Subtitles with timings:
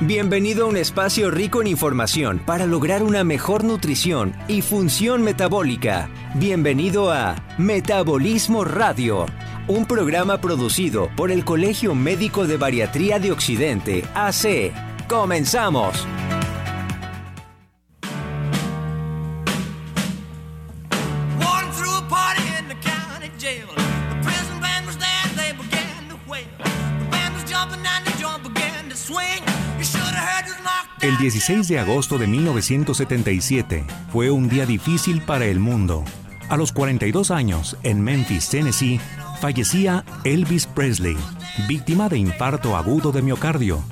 [0.00, 6.08] Bienvenido a un espacio rico en información para lograr una mejor nutrición y función metabólica.
[6.34, 9.26] Bienvenido a Metabolismo Radio,
[9.66, 14.72] un programa producido por el Colegio Médico de Bariatría de Occidente, AC.
[15.08, 16.06] Comenzamos.
[31.28, 36.02] 16 de agosto de 1977 fue un día difícil para el mundo.
[36.48, 38.98] A los 42 años, en Memphis, Tennessee,
[39.38, 41.18] fallecía Elvis Presley,
[41.68, 43.84] víctima de infarto agudo de miocardio.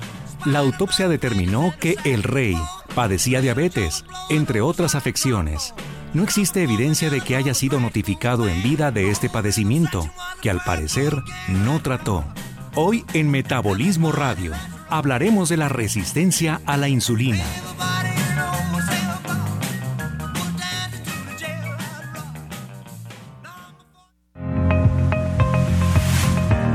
[0.45, 2.57] La autopsia determinó que el rey
[2.95, 5.75] padecía diabetes, entre otras afecciones.
[6.15, 10.09] No existe evidencia de que haya sido notificado en vida de este padecimiento,
[10.41, 11.15] que al parecer
[11.49, 12.25] no trató.
[12.73, 14.53] Hoy en Metabolismo Radio
[14.89, 17.43] hablaremos de la resistencia a la insulina.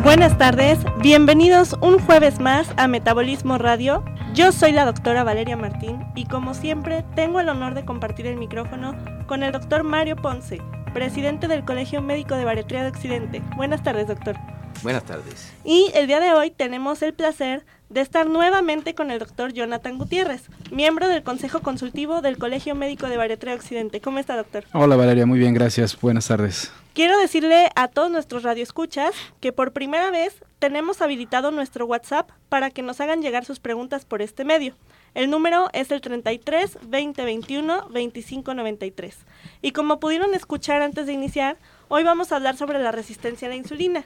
[0.04, 4.04] Buenas tardes, bienvenidos un jueves más a Metabolismo Radio.
[4.34, 8.36] Yo soy la doctora Valeria Martín y como siempre tengo el honor de compartir el
[8.36, 8.94] micrófono
[9.26, 10.60] con el doctor Mario Ponce,
[10.92, 13.42] presidente del Colegio Médico de Bariatría de Occidente.
[13.56, 14.36] Buenas tardes, doctor.
[14.82, 15.52] Buenas tardes.
[15.64, 19.98] Y el día de hoy tenemos el placer de estar nuevamente con el doctor Jonathan
[19.98, 24.00] Gutiérrez, miembro del Consejo Consultivo del Colegio Médico de Bariatría Occidente.
[24.00, 24.64] ¿Cómo está, doctor?
[24.72, 26.00] Hola, Valeria, muy bien, gracias.
[26.00, 26.72] Buenas tardes.
[26.94, 32.70] Quiero decirle a todos nuestros radioescuchas que por primera vez tenemos habilitado nuestro WhatsApp para
[32.70, 34.76] que nos hagan llegar sus preguntas por este medio.
[35.12, 39.16] El número es el 33 20 21 25 93.
[39.60, 41.56] Y como pudieron escuchar antes de iniciar,
[41.88, 44.04] hoy vamos a hablar sobre la resistencia a la insulina.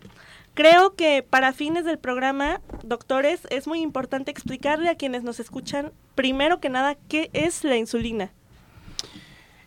[0.55, 5.93] Creo que para fines del programa, doctores, es muy importante explicarle a quienes nos escuchan,
[6.15, 8.31] primero que nada, qué es la insulina.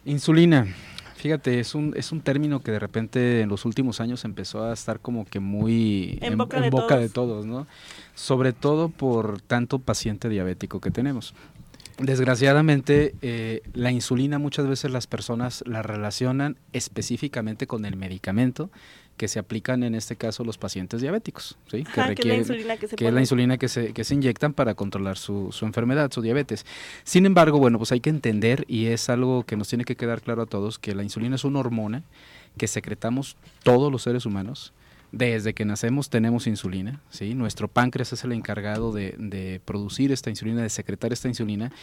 [0.06, 0.66] Insulina.
[1.20, 4.72] Fíjate, es un, es un término que de repente en los últimos años empezó a
[4.72, 7.02] estar como que muy en, boca, de, boca todos.
[7.02, 7.68] de todos, ¿no?
[8.16, 11.34] Sobre todo por tanto paciente diabético que tenemos.
[11.98, 18.70] Desgraciadamente, eh, la insulina muchas veces las personas la relacionan específicamente con el medicamento
[19.20, 21.84] que se aplican en este caso los pacientes diabéticos, ¿sí?
[21.84, 24.04] que, requieren, que, es la insulina que se, que es la insulina que se, que
[24.06, 26.66] se inyectan para controlar su, su, enfermedad, su diabetes.
[27.04, 30.22] Sin embargo, bueno, pues hay que entender, y es algo que nos tiene que quedar
[30.22, 32.04] claro a todos, que la insulina es una hormona
[32.56, 34.72] que secretamos todos los seres humanos.
[35.12, 37.34] Desde que nacemos tenemos insulina, ¿sí?
[37.34, 41.74] Nuestro páncreas es el encargado de, de producir esta insulina, de secretar esta insulina,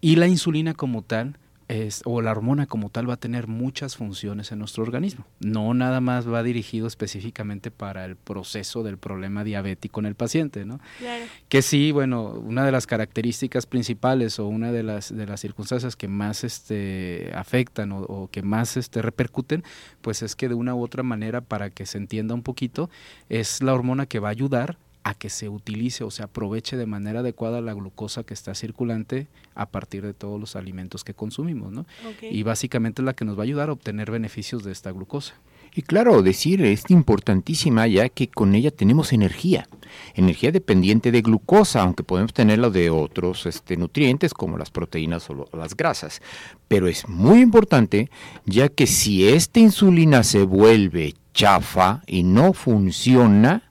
[0.00, 1.36] y la insulina como tal
[1.70, 5.24] es, o la hormona como tal va a tener muchas funciones en nuestro organismo.
[5.38, 10.64] No nada más va dirigido específicamente para el proceso del problema diabético en el paciente,
[10.64, 10.80] ¿no?
[10.98, 11.24] Claro.
[11.48, 15.94] Que sí, bueno, una de las características principales o una de las, de las circunstancias
[15.94, 19.62] que más este, afectan o, o, que más este, repercuten,
[20.00, 22.90] pues es que de una u otra manera, para que se entienda un poquito,
[23.28, 26.86] es la hormona que va a ayudar a que se utilice o se aproveche de
[26.86, 31.72] manera adecuada la glucosa que está circulante a partir de todos los alimentos que consumimos,
[31.72, 31.86] ¿no?
[32.14, 32.36] Okay.
[32.36, 35.34] Y básicamente es la que nos va a ayudar a obtener beneficios de esta glucosa.
[35.74, 39.68] Y claro, decir es importantísima ya que con ella tenemos energía,
[40.14, 45.34] energía dependiente de glucosa, aunque podemos tenerla de otros este, nutrientes como las proteínas o
[45.34, 46.20] lo, las grasas.
[46.66, 48.10] Pero es muy importante
[48.46, 53.69] ya que si esta insulina se vuelve chafa y no funciona,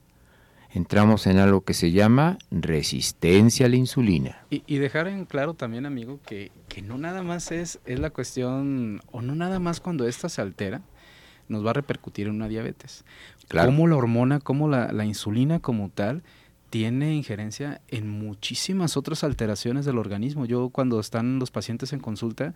[0.79, 4.45] entramos en algo que se llama resistencia a la insulina.
[4.49, 8.09] Y, y dejar en claro también, amigo, que, que, no nada más es, es la
[8.09, 10.81] cuestión, o no nada más cuando esta se altera,
[11.49, 13.03] nos va a repercutir en una diabetes.
[13.49, 13.67] Claro.
[13.67, 16.23] Como la hormona, como la, la insulina como tal,
[16.69, 20.45] tiene injerencia en muchísimas otras alteraciones del organismo.
[20.45, 22.53] Yo cuando están los pacientes en consulta,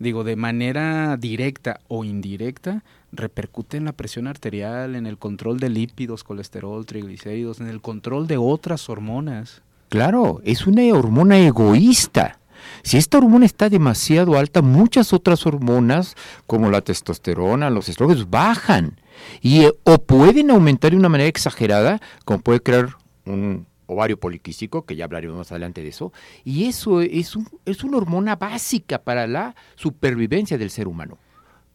[0.00, 5.68] digo, de manera directa o indirecta, repercute en la presión arterial, en el control de
[5.68, 9.62] lípidos, colesterol, triglicéridos, en el control de otras hormonas.
[9.90, 12.38] Claro, es una hormona egoísta.
[12.82, 16.16] Si esta hormona está demasiado alta, muchas otras hormonas,
[16.46, 18.98] como la testosterona, los estrógenos, bajan.
[19.42, 24.84] Y, eh, o pueden aumentar de una manera exagerada, como puede crear un ovario poliquístico,
[24.84, 26.12] que ya hablaremos más adelante de eso,
[26.44, 31.18] y eso es, un, es una hormona básica para la supervivencia del ser humano.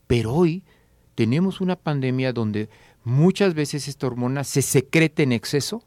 [0.08, 0.64] Pero hoy
[1.16, 2.70] tenemos una pandemia donde
[3.04, 5.84] muchas veces esta hormona se secreta en exceso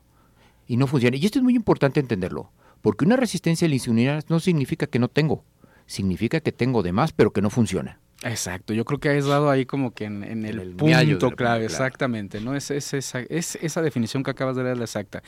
[0.67, 1.17] y no funciona.
[1.17, 2.53] Y esto es muy importante entenderlo,
[2.83, 5.45] porque una resistencia a la insulina no significa que no tengo,
[5.87, 8.01] significa que tengo de más, pero que no funciona.
[8.25, 11.65] Exacto, yo creo que has dado ahí como que en, en el, punto la clave,
[11.67, 12.57] exactamente, ¿no?
[12.57, 15.23] Es, es, esa, es esa definición que acabas de dar la exacta.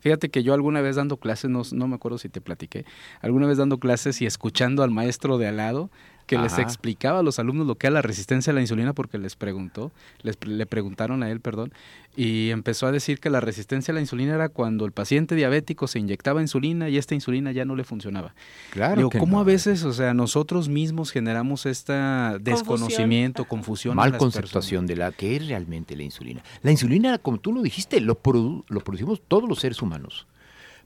[0.00, 2.84] Fíjate que yo alguna vez dando clases, no, no me acuerdo si te platiqué,
[3.22, 5.90] alguna vez dando clases y escuchando al maestro de al lado
[6.26, 9.18] que les explicaba a los alumnos lo que era la resistencia a la insulina porque
[9.18, 9.92] les preguntó,
[10.22, 11.72] les, pre- le preguntaron a él, perdón,
[12.16, 15.86] y empezó a decir que la resistencia a la insulina era cuando el paciente diabético
[15.86, 18.34] se inyectaba insulina y esta insulina ya no le funcionaba.
[18.70, 19.40] Claro Digo, que ¿cómo no.
[19.40, 23.96] a veces, o sea, nosotros mismos generamos esta desconocimiento, confusión?
[23.96, 26.42] mal conceptuación de la que es realmente la insulina.
[26.62, 30.26] La insulina, como tú lo dijiste, lo, produ- lo producimos todos los seres humanos.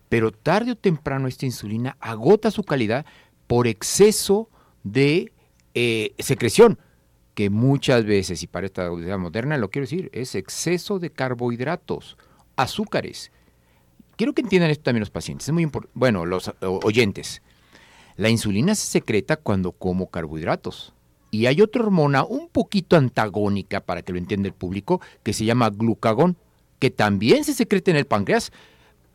[0.09, 3.05] Pero tarde o temprano esta insulina agota su calidad
[3.47, 4.49] por exceso
[4.85, 5.33] de
[5.75, 6.79] eh, secreción,
[7.35, 12.17] que muchas veces, y para esta audiencia moderna lo quiero decir, es exceso de carbohidratos,
[12.57, 13.31] azúcares.
[14.17, 17.41] Quiero que entiendan esto también los pacientes, es muy importante, bueno, los oyentes.
[18.17, 20.93] La insulina se secreta cuando como carbohidratos.
[21.31, 25.45] Y hay otra hormona un poquito antagónica, para que lo entienda el público, que se
[25.45, 26.37] llama glucagón,
[26.81, 28.51] que también se secreta en el páncreas,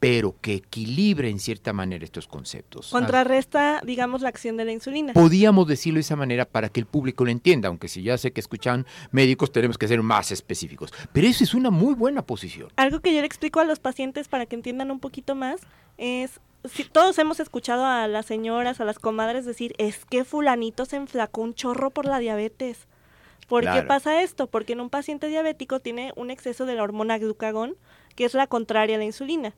[0.04, 2.90] pero que equilibra en cierta manera estos conceptos.
[2.90, 5.14] Contrarresta, digamos, la acción de la insulina.
[5.14, 8.34] Podíamos decirlo de esa manera para que el público lo entienda, aunque si ya sé
[8.34, 10.94] que escuchan médicos tenemos que ser más específicos.
[11.14, 12.68] Pero eso es una muy buena posición.
[12.76, 15.62] Algo que yo le explico a los pacientes para que entiendan un poquito más
[15.98, 20.84] es, si todos hemos escuchado a las señoras, a las comadres decir, es que fulanito
[20.84, 22.88] se enflacó un chorro por la diabetes.
[23.48, 24.48] ¿Por qué pasa esto?
[24.48, 27.76] Porque en un paciente diabético tiene un exceso de la hormona glucagón,
[28.18, 29.54] que es la contraria a la insulina.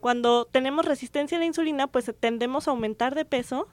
[0.00, 3.68] Cuando tenemos resistencia a la insulina, pues tendemos a aumentar de peso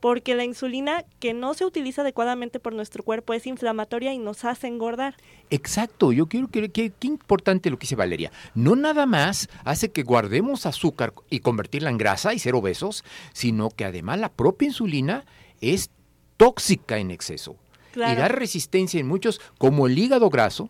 [0.00, 4.44] porque la insulina que no se utiliza adecuadamente por nuestro cuerpo es inflamatoria y nos
[4.44, 5.16] hace engordar.
[5.48, 8.30] Exacto, yo quiero que, qué importante lo que dice Valeria.
[8.54, 13.70] No nada más hace que guardemos azúcar y convertirla en grasa y ser obesos, sino
[13.70, 15.24] que además la propia insulina
[15.62, 15.90] es
[16.36, 17.56] tóxica en exceso
[17.92, 18.20] y Claro.
[18.20, 20.68] da resistencia en muchos, como el hígado graso,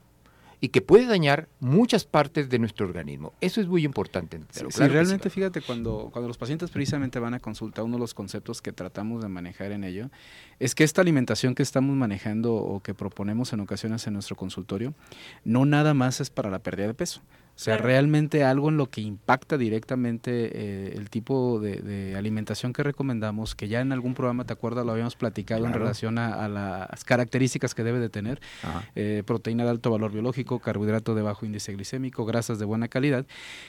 [0.61, 3.33] y que puede dañar muchas partes de nuestro organismo.
[3.41, 4.37] Eso es muy importante.
[4.37, 5.03] Sí, entenderlo, sí, claro que sí.
[5.03, 8.73] realmente fíjate, cuando, cuando los pacientes precisamente van a consulta, uno de los conceptos que
[8.73, 10.11] tratamos de manejar en ello
[10.59, 14.95] es que esta alimentación que estamos manejando o que proponemos en ocasiones en nuestro consultorio,
[15.45, 17.23] no nada más es para la pérdida de peso.
[17.57, 17.87] O sea, Claro.
[17.87, 23.55] realmente algo en lo que impacta directamente eh, el tipo de, de alimentación que recomendamos,
[23.55, 24.85] que ya en algún programa, ¿te acuerdas?
[24.85, 28.41] Lo habíamos platicado en relación a, a las características que debe de tener
[28.97, 33.25] eh, proteína de alto valor biológico, carbohidrato de bajo índice glicémico, grasas de buena calidad.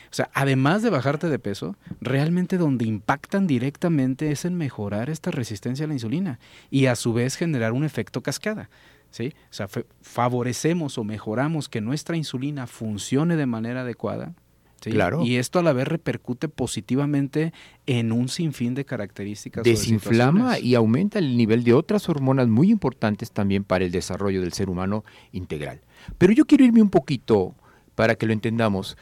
[0.10, 5.30] O sea, además de bajarte de peso, realmente donde impactan directamente es en mejorar esta
[5.30, 6.40] resistencia a la insulina
[6.72, 8.70] y a su vez generar un efecto cascada.
[9.16, 9.34] ¿Sí?
[9.50, 9.70] O sea,
[10.02, 14.34] favorecemos o mejoramos que nuestra insulina funcione de manera adecuada.
[14.82, 14.92] ¿sí?
[14.92, 15.24] Claro.
[15.24, 17.54] Y esto a la vez repercute positivamente
[17.86, 19.64] en un sinfín de características.
[19.64, 24.42] de Desinflama y aumenta el nivel de otras hormonas muy importantes también para el desarrollo
[24.42, 25.80] del ser humano integral.
[26.18, 27.56] Pero yo quiero irme un poquito
[27.96, 28.98] para que lo entendamos,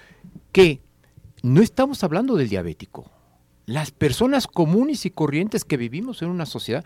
[0.51, 0.79] que
[1.41, 3.09] no estamos hablando del diabético.
[3.65, 6.85] Las personas comunes y corrientes que vivimos en una sociedad,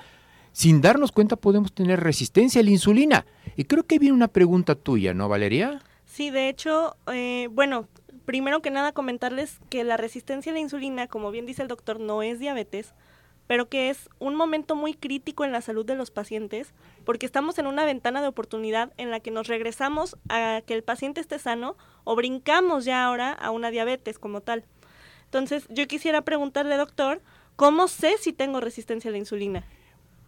[0.52, 3.26] sin darnos cuenta podemos tener resistencia a la insulina.
[3.56, 5.82] Y creo que viene una pregunta tuya, ¿no, Valeria?
[6.06, 7.88] Sí, de hecho, eh, bueno,
[8.26, 12.00] primero que nada comentarles que la resistencia a la insulina, como bien dice el doctor,
[12.00, 12.94] no es diabetes,
[13.48, 16.74] pero que es un momento muy crítico en la salud de los pacientes,
[17.06, 20.84] porque estamos en una ventana de oportunidad en la que nos regresamos a que el
[20.84, 24.66] paciente esté sano o brincamos ya ahora a una diabetes como tal.
[25.24, 27.22] Entonces, yo quisiera preguntarle, doctor,
[27.56, 29.66] ¿cómo sé si tengo resistencia a la insulina?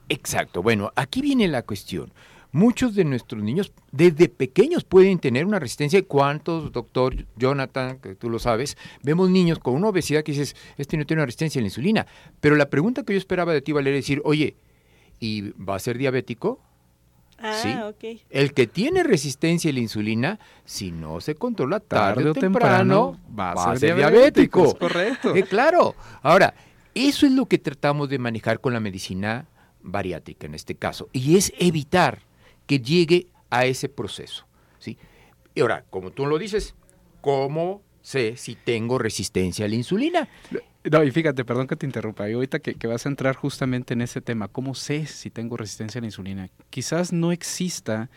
[0.10, 0.62] Exacto.
[0.64, 2.12] Bueno, aquí viene la cuestión.
[2.52, 6.02] Muchos de nuestros niños desde pequeños pueden tener una resistencia.
[6.04, 10.98] ¿Cuántos, doctor Jonathan, que tú lo sabes, vemos niños con una obesidad que dices, este
[10.98, 12.08] no tiene una resistencia a la insulina?
[12.42, 14.56] Pero la pregunta que yo esperaba de ti, Valeria, es decir, oye,
[15.20, 16.60] ¿y va a ser diabético?
[17.38, 17.70] Ah, Sí.
[17.72, 18.20] ok.
[18.32, 23.12] El que tiene resistencia a la insulina, si no se controla tarde, Tarde o temprano,
[23.12, 24.60] temprano va a va ser ser diabético.
[24.62, 24.66] diabético.
[24.66, 25.36] Es correcto.
[25.36, 25.96] Eh, claro.
[26.24, 26.56] Ahora,
[26.96, 29.46] eso es lo que tratamos de manejar con la medicina
[29.82, 32.22] bariátrica en este caso, y es evitar
[32.66, 34.46] que llegue a ese proceso.
[34.80, 34.98] ¿sí?
[35.56, 36.76] Y ahora, como tú lo dices,
[37.22, 40.30] ¿cómo sé si tengo resistencia a la insulina?
[40.84, 43.94] No, y fíjate, perdón que te interrumpa, y ahorita que, que vas a entrar justamente
[43.94, 46.50] en ese tema, ¿cómo sé si tengo resistencia a la insulina?
[46.70, 48.10] Quizás no exista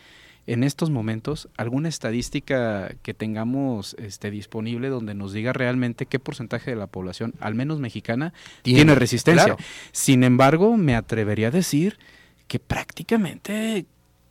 [0.46, 6.70] en estos momentos alguna estadística que tengamos este, disponible donde nos diga realmente qué porcentaje
[6.70, 8.32] de la población, al menos mexicana,
[8.62, 9.44] Tiene, tiene, resistencia.
[9.44, 9.58] claro.
[9.92, 11.99] Sin embargo, me atrevería a decir
[12.49, 13.87] que prácticamente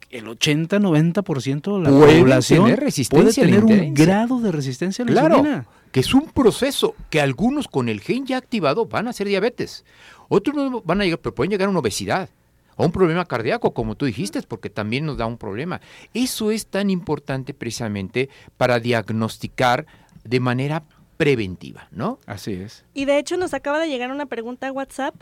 [0.09, 5.11] el 80-90% de la población tener resistencia puede tener un grado de resistencia a la
[5.13, 5.65] Claro, insulina.
[5.91, 9.85] que es un proceso que algunos con el gen ya activado van a ser diabetes.
[10.27, 12.29] Otros no van a llegar, pero pueden llegar a una obesidad.
[12.75, 15.81] O un problema cardíaco, como tú dijiste, porque también nos da un problema.
[16.13, 19.85] Eso es tan importante precisamente para diagnosticar
[20.23, 20.83] de manera
[21.17, 22.19] preventiva, ¿no?
[22.25, 22.83] Así es.
[22.93, 25.15] Y de hecho nos acaba de llegar una pregunta a WhatsApp,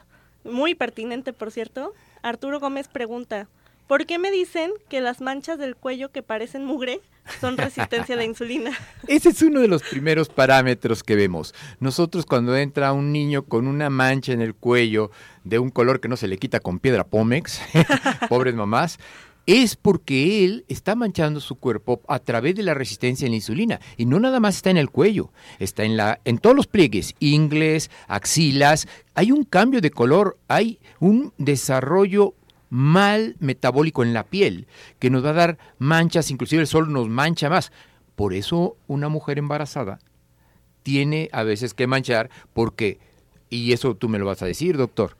[0.43, 1.93] muy pertinente por cierto.
[2.21, 3.47] Arturo Gómez pregunta,
[3.87, 7.01] ¿por qué me dicen que las manchas del cuello que parecen mugre
[7.39, 8.71] son resistencia a la insulina?
[9.07, 11.53] Ese es uno de los primeros parámetros que vemos.
[11.79, 15.11] Nosotros cuando entra un niño con una mancha en el cuello
[15.43, 17.61] de un color que no se le quita con piedra Pómex,
[18.29, 18.99] pobres mamás,
[19.45, 23.79] es porque él está manchando su cuerpo a través de la resistencia a la insulina.
[23.97, 27.15] Y no nada más está en el cuello, está en, la, en todos los pliegues,
[27.19, 28.87] ingles, axilas.
[29.15, 32.35] Hay un cambio de color, hay un desarrollo
[32.69, 34.67] mal metabólico en la piel
[34.99, 37.71] que nos va a dar manchas, inclusive el sol nos mancha más.
[38.15, 39.99] Por eso una mujer embarazada
[40.83, 42.99] tiene a veces que manchar porque,
[43.49, 45.17] y eso tú me lo vas a decir, doctor,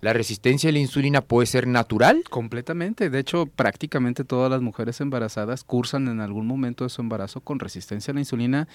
[0.00, 2.24] ¿La resistencia a la insulina puede ser natural?
[2.30, 3.10] Completamente.
[3.10, 7.58] De hecho, prácticamente todas las mujeres embarazadas cursan en algún momento de su embarazo con
[7.58, 8.66] resistencia a la insulina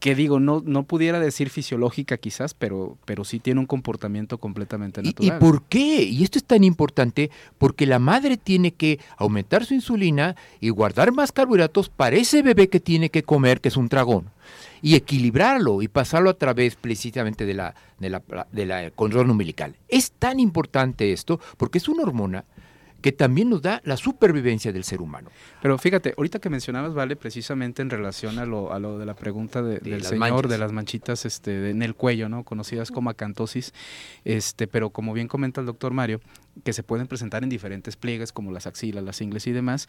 [0.00, 5.02] que digo, no, no pudiera decir fisiológica quizás, pero, pero sí tiene un comportamiento completamente
[5.02, 5.36] natural.
[5.36, 6.02] ¿Y, por qué?
[6.02, 11.12] Y esto es tan importante porque la madre tiene que aumentar su insulina y guardar
[11.12, 14.30] más carbohidratos para ese bebé que tiene que comer, que es un dragón,
[14.80, 19.76] y equilibrarlo y pasarlo a través precisamente de la, de la, de la control umbilical.
[19.88, 22.46] Es tan importante esto porque es una hormona
[23.00, 25.30] que también nos da la supervivencia del ser humano.
[25.62, 29.14] Pero fíjate, ahorita que mencionabas, Vale, precisamente en relación a lo, a lo de la
[29.14, 32.44] pregunta del señor de las manchitas este, en el cuello, ¿no?
[32.44, 33.72] Conocidas como acantosis,
[34.24, 36.20] este, pero como bien comenta el doctor Mario,
[36.64, 39.88] que se pueden presentar en diferentes pliegues como las axilas, las ingles y demás.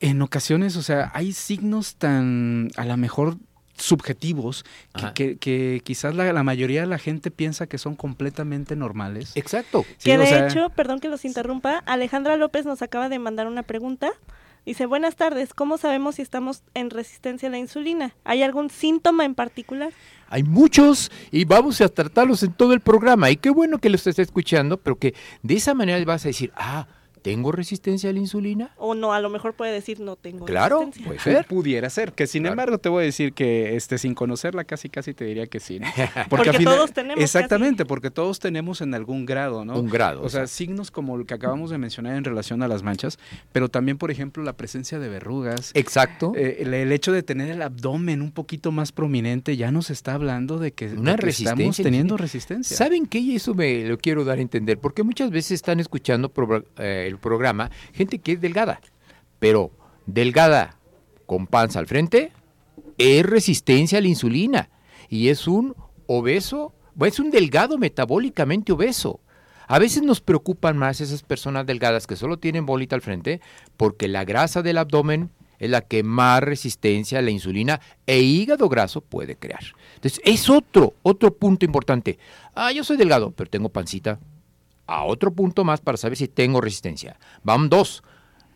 [0.00, 3.36] En ocasiones, o sea, hay signos tan, a lo mejor
[3.76, 4.64] subjetivos
[5.14, 9.32] que, quizás la, mayoría de la gente piensa que son completamente normales.
[9.36, 9.84] Exacto.
[10.02, 14.10] que de hecho, perdón que los interrumpa, Alejandra López nos acaba de mandar una pregunta.
[14.64, 18.16] Dice, buenas tardes, ¿cómo sabemos si estamos en resistencia a la insulina?
[18.24, 19.92] ¿Hay algún síntoma en particular?
[20.28, 23.30] Hay muchos y vamos a tratarlos en todo el programa.
[23.30, 25.14] Y qué bueno que los estés escuchando, pero que
[25.44, 26.88] de esa manera vas a decir, ah,
[27.26, 28.70] ¿Tengo resistencia a la insulina?
[28.76, 31.06] O no, a lo mejor puede decir no tengo claro, resistencia.
[31.06, 31.46] puede ser.
[31.48, 35.12] Pudiera ser, que sin embargo te voy a decir que este sin conocerla casi casi
[35.12, 35.80] te diría que sí,
[36.30, 39.76] Porque, todos tenemos Exactamente, porque todos tenemos en algún grado, ¿no?
[39.76, 40.22] Un grado.
[40.22, 43.18] O sea, signos como el que acabamos de mencionar en relación a las manchas,
[43.50, 45.72] pero también, por ejemplo, la presencia de verrugas.
[45.74, 46.32] Exacto.
[46.36, 50.58] Eh, el, hecho de tener el abdomen un poquito más prominente ya nos está hablando
[50.58, 52.76] de que, Una estamos teniendo resistencia.
[52.76, 53.18] ¿Saben qué?
[53.18, 56.32] Y eso me lo quiero dar a entender, porque muchas veces están escuchando
[56.78, 58.80] eh, el programa gente que es delgada,
[59.38, 59.70] pero
[60.06, 60.78] delgada
[61.26, 62.32] con panza al frente
[62.98, 64.70] es resistencia a la insulina
[65.08, 65.74] y es un
[66.06, 69.20] obeso, es un delgado metabólicamente obeso.
[69.68, 73.40] A veces nos preocupan más esas personas delgadas que solo tienen bolita al frente
[73.76, 78.68] porque la grasa del abdomen es la que más resistencia a la insulina e hígado
[78.68, 79.62] graso puede crear.
[79.94, 82.18] Entonces, es otro, otro punto importante.
[82.54, 84.20] Ah, yo soy delgado, pero tengo pancita,
[84.86, 87.18] a otro punto más para saber si tengo resistencia.
[87.42, 88.02] Van dos.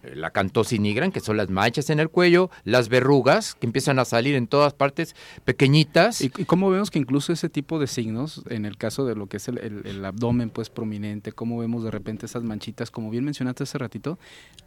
[0.03, 4.07] La cantosis nigra, que son las manchas en el cuello, las verrugas, que empiezan a
[4.07, 6.23] salir en todas partes, pequeñitas.
[6.23, 9.37] Y, cómo vemos que incluso ese tipo de signos, en el caso de lo que
[9.37, 13.65] es el, el, abdomen pues prominente, cómo vemos de repente esas manchitas, como bien mencionaste
[13.65, 14.19] hace ratito,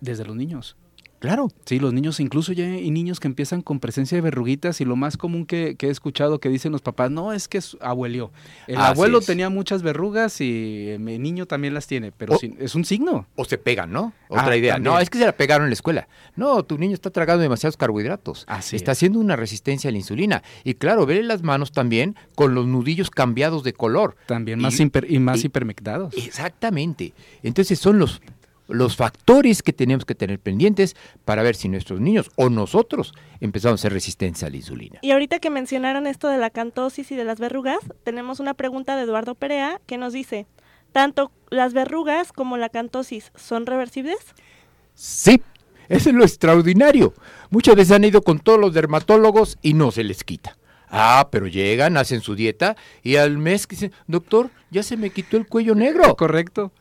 [0.01, 0.75] desde los niños.
[1.23, 1.47] Claro.
[1.63, 4.97] Sí, los niños, incluso ya hay niños que empiezan con presencia de verruguitas y lo
[4.97, 8.33] más común que, he escuchado que dicen los papás, no, es que es abuelió.
[8.67, 12.83] El abuelo tenía muchas verrugas y eh, mi niño también las tiene, pero es un
[12.83, 13.25] signo.
[13.37, 14.11] O se pegan, ¿no?
[14.27, 14.79] Otra ah, idea.
[14.79, 16.09] No, es que se la pegaron en la escuela.
[16.35, 18.45] No, tu niño está tragando demasiados carbohidratos.
[18.73, 20.43] está haciendo una resistencia a la insulina.
[20.65, 24.17] Y claro, ver las manos también con los nudillos cambiados de color.
[24.25, 26.17] También más y más hipermectados.
[26.17, 27.13] Exactamente.
[27.43, 28.21] Entonces son los
[28.67, 33.79] los factores que tenemos que tener pendientes para ver si nuestros niños o nosotros empezamos
[33.79, 34.99] a hacer resistencia a la insulina.
[35.01, 38.95] Y ahorita que mencionaron esto de la cantosis y de las verrugas, tenemos una pregunta
[38.95, 40.47] de Eduardo Perea que nos dice,
[40.91, 44.17] ¿tanto las verrugas como la cantosis son reversibles?
[44.95, 45.41] Sí,
[45.89, 47.13] eso es lo extraordinario.
[47.49, 50.57] Muchas veces han ido con todos los dermatólogos y no se les quita.
[50.95, 55.37] Ah, pero llegan, hacen su dieta y al mes dicen, doctor, ya se me quitó
[55.37, 56.15] el cuello negro.
[56.15, 56.71] Correcto.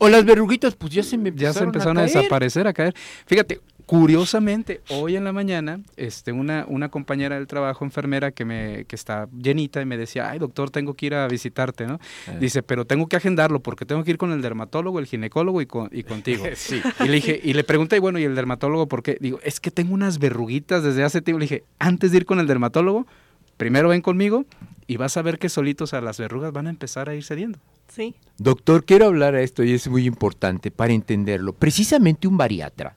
[0.00, 2.94] O, las verruguitas, pues ya se me ya se empezaron a, desaparecer, a caer.
[3.26, 3.60] Fíjate,
[3.90, 8.94] curiosamente, hoy en la mañana, este, una, una compañera del trabajo, enfermera, que me, que
[8.94, 11.94] está llenita, y me decía, ay doctor, tengo que ir a visitarte, ¿no?
[12.28, 12.36] Eh.
[12.38, 15.66] Dice, pero tengo que agendarlo porque tengo que ir con el dermatólogo, el ginecólogo y,
[15.66, 16.44] con, y contigo.
[16.54, 16.80] sí.
[17.00, 19.18] Y le dije, y le pregunté, bueno, ¿y el dermatólogo por qué?
[19.20, 21.40] Digo, es que tengo unas verruguitas desde hace tiempo.
[21.40, 23.08] Le dije, antes de ir con el dermatólogo,
[23.56, 24.44] primero ven conmigo
[24.86, 27.58] y vas a ver que solitos a las verrugas van a empezar a ir cediendo.
[28.38, 31.52] Doctor, quiero hablar a esto y es muy importante para entenderlo.
[31.52, 32.96] Precisamente un bariatra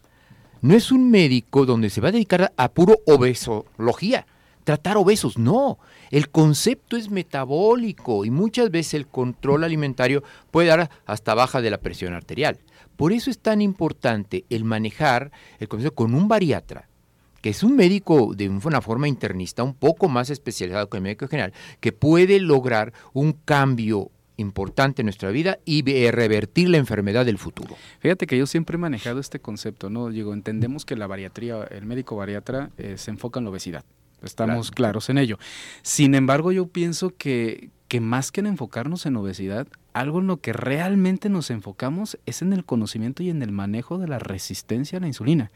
[0.61, 4.25] no es un médico donde se va a dedicar a puro obesología,
[4.63, 5.77] tratar obesos, no.
[6.09, 11.69] El concepto es metabólico y muchas veces el control alimentario puede dar hasta baja de
[11.69, 12.59] la presión arterial.
[12.95, 16.87] Por eso es tan importante el manejar el concepto con un bariatra,
[17.41, 21.27] que es un médico de una forma internista un poco más especializado que el médico
[21.27, 27.37] general, que puede lograr un cambio importante en nuestra vida y revertir la enfermedad del
[27.37, 27.75] futuro.
[27.99, 30.09] Fíjate que yo siempre he manejado este concepto, ¿no?
[30.09, 33.83] Digo, entendemos que la bariatría, el médico bariatra eh, se enfoca en la obesidad.
[34.23, 35.37] Estamos claros en ello.
[35.81, 40.37] Sin embargo, yo pienso que, que más que en enfocarnos en obesidad, algo en lo
[40.37, 44.97] que realmente nos enfocamos es en el conocimiento y en el manejo de la resistencia
[44.97, 45.51] a la insulina.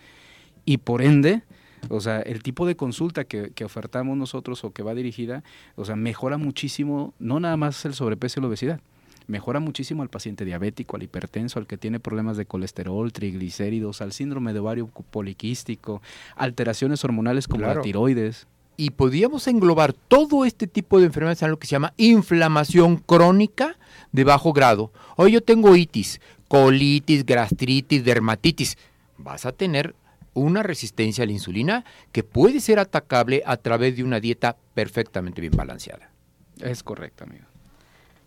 [0.65, 1.43] Y por ende,
[1.89, 5.43] o sea, el tipo de consulta que, que, ofertamos nosotros o que va dirigida,
[5.75, 8.79] o sea, mejora muchísimo, no nada más el sobrepeso y la obesidad,
[9.27, 14.13] mejora muchísimo al paciente diabético, al hipertenso, al que tiene problemas de colesterol, triglicéridos, al
[14.13, 16.01] síndrome de ovario poliquístico,
[16.35, 18.47] alteraciones hormonales como la tiroides.
[18.77, 23.75] Y podríamos englobar todo este tipo de enfermedades en lo que se llama inflamación crónica
[24.11, 24.91] de bajo grado.
[25.15, 28.77] Hoy yo tengo itis, colitis, gastritis, dermatitis.
[29.17, 29.95] Vas a tener
[30.37, 35.41] una resistencia a la insulina que puede ser atacable a través de una dieta perfectamente
[35.41, 36.11] bien balanceada.
[36.61, 37.45] Es correcto, amigo.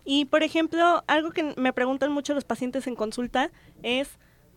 [0.03, 3.51] Y, por ejemplo, algo que me preguntan mucho los pacientes en consulta
[3.83, 4.09] es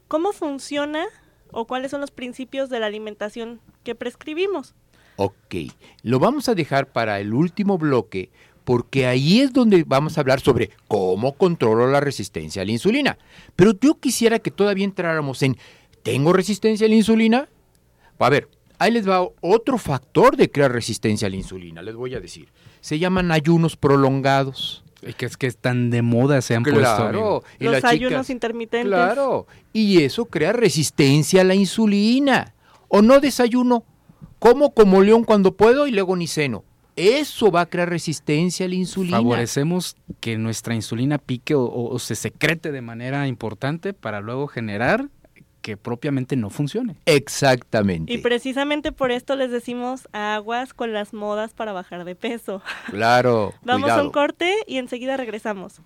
[0.08, 1.04] cómo funciona
[1.50, 4.75] o cuáles son los principios de la alimentación que prescribimos.
[5.16, 5.54] Ok,
[6.02, 8.30] lo vamos a dejar para el último bloque
[8.64, 13.18] porque ahí es donde vamos a hablar sobre cómo controlo la resistencia a la insulina.
[13.54, 15.56] Pero yo quisiera que todavía entráramos en
[16.04, 17.49] ¿Tengo resistencia a la insulina?
[18.18, 22.14] A ver, ahí les va otro factor de crear resistencia a la insulina, les voy
[22.14, 22.50] a decir.
[22.82, 24.84] Se llaman ayunos prolongados.
[25.00, 27.58] Y que es que tan de moda se han claro, puesto.
[27.58, 28.87] Y Los ayunos intermitentes.
[28.87, 32.54] Claro, y eso crea resistencia a la insulina.
[32.88, 33.84] O no desayuno,
[34.38, 36.64] como como león cuando puedo y luego ni ceno.
[36.96, 39.16] Eso va a crear resistencia a la insulina.
[39.16, 45.08] Favorecemos que nuestra insulina pique o se secrete de manera importante para luego generar
[45.65, 46.97] que propiamente no funcione.
[47.07, 48.13] Exactamente.
[48.13, 52.63] Y precisamente por esto les decimos aguas con las modas para bajar de peso.
[52.91, 53.55] Claro.
[53.63, 55.81] Vamos a un corte y enseguida regresamos.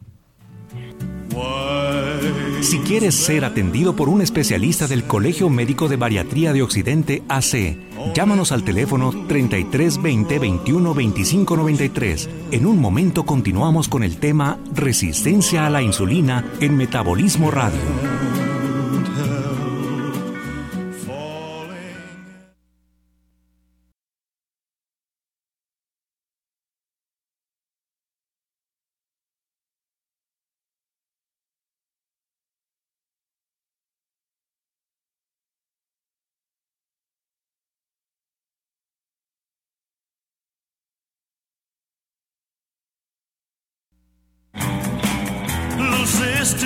[2.61, 7.79] Si quieres ser atendido por un especialista del Colegio Médico de Bariatría de Occidente AC,
[8.15, 12.29] llámanos al teléfono 33 20 21 25 93.
[12.51, 18.18] En un momento continuamos con el tema Resistencia a la insulina en Metabolismo Radio.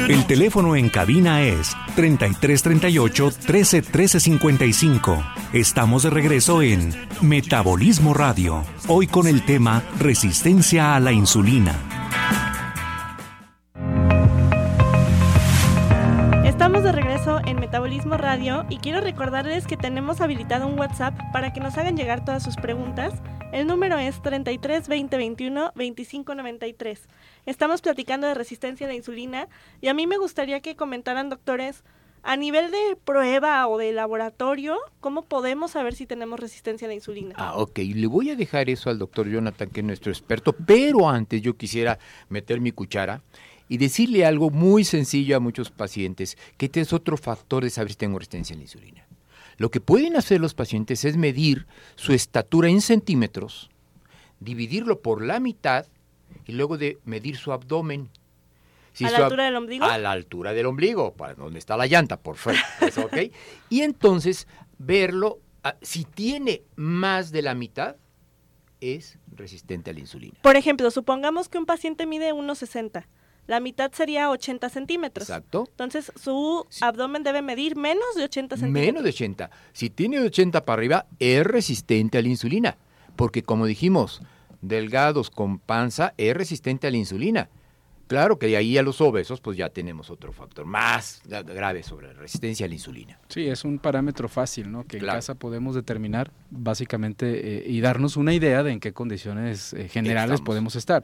[0.09, 5.23] El teléfono en cabina es 3338 131355.
[5.53, 11.77] Estamos de regreso en Metabolismo Radio, hoy con el tema Resistencia a la insulina.
[16.45, 21.53] Estamos de regreso en Metabolismo Radio y quiero recordarles que tenemos habilitado un WhatsApp para
[21.53, 23.15] que nos hagan llegar todas sus preguntas.
[23.53, 27.09] El número es 33 20 21 25 93.
[27.45, 29.49] Estamos platicando de resistencia a la insulina
[29.81, 31.83] y a mí me gustaría que comentaran, doctores,
[32.23, 36.95] a nivel de prueba o de laboratorio, ¿cómo podemos saber si tenemos resistencia a la
[36.95, 37.35] insulina?
[37.37, 37.79] Ah, ok.
[37.79, 41.57] Le voy a dejar eso al doctor Jonathan, que es nuestro experto, pero antes yo
[41.57, 43.23] quisiera meter mi cuchara
[43.69, 47.91] y decirle algo muy sencillo a muchos pacientes, que este es otro factor de saber
[47.91, 49.05] si tengo resistencia a la insulina.
[49.57, 53.69] Lo que pueden hacer los pacientes es medir su estatura en centímetros,
[54.39, 55.87] dividirlo por la mitad
[56.47, 58.11] y luego de medir su abdomen.
[59.05, 59.85] ¿A la altura del ombligo?
[59.85, 62.61] A la altura del ombligo, para donde está la llanta, por favor.
[63.05, 63.33] ¿okay?
[63.71, 64.47] y entonces
[64.79, 67.97] verlo, ah, si tiene más de la mitad,
[68.81, 70.35] es resistente a la insulina.
[70.43, 73.07] Por ejemplo, supongamos que un paciente mide 1,60.
[73.47, 75.29] La mitad sería 80 centímetros.
[75.29, 75.67] Exacto.
[75.71, 78.87] Entonces, su abdomen debe medir menos de 80 centímetros.
[78.87, 79.51] Menos de 80.
[79.73, 82.77] Si tiene 80 para arriba, es resistente a la insulina.
[83.17, 84.23] Porque como dijimos,
[84.63, 87.51] delgados con panza es resistente a la insulina.
[88.13, 92.09] Claro que de ahí a los obesos, pues ya tenemos otro factor más grave sobre
[92.09, 93.19] la resistencia a la insulina.
[93.29, 94.85] Sí, es un parámetro fácil, ¿no?
[94.85, 99.73] Que en casa podemos determinar básicamente eh, y darnos una idea de en qué condiciones
[99.73, 101.03] eh, generales podemos estar.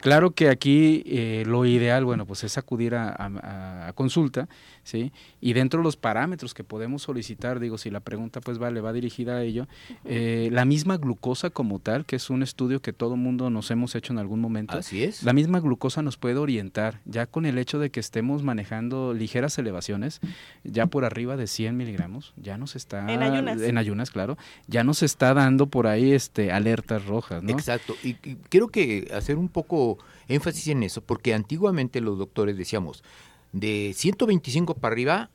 [0.00, 4.48] Claro que aquí eh, lo ideal, bueno, pues es acudir a, consulta,
[4.86, 5.12] ¿sí?
[5.40, 8.80] Y dentro de los parámetros que podemos solicitar, digo, si la pregunta pues va, le
[8.80, 9.66] va dirigida a ello,
[10.04, 14.12] la misma glucosa como tal, que es un estudio que todo mundo nos hemos hecho
[14.12, 14.78] en algún momento.
[14.78, 15.24] Así es.
[15.24, 19.58] La misma glucosa nos puede orientar, ya con el hecho de que estemos manejando ligeras
[19.58, 20.20] elevaciones,
[20.62, 23.12] ya por arriba de 100 miligramos, ya nos está...
[23.12, 23.60] En ayunas.
[23.60, 24.38] En ayunas, claro.
[24.68, 27.50] Ya nos está dando por ahí este alertas rojas, ¿no?
[27.50, 27.96] Exacto.
[28.04, 28.14] Y,
[28.48, 33.02] quiero que hacer un poco énfasis en eso, porque antiguamente los doctores decíamos,
[33.60, 35.30] de 125 para arriba,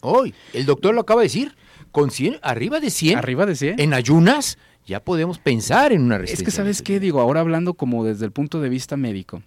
[0.00, 1.56] hoy, el doctor lo acaba de decir,
[1.92, 3.18] con 100, arriba de 100.
[3.18, 3.80] Arriba de 100.
[3.80, 6.48] En ayunas ya podemos pensar en una resistencia.
[6.48, 7.00] Es que, ¿sabes qué?
[7.00, 9.42] Digo, ahora hablando como desde el punto de vista médico,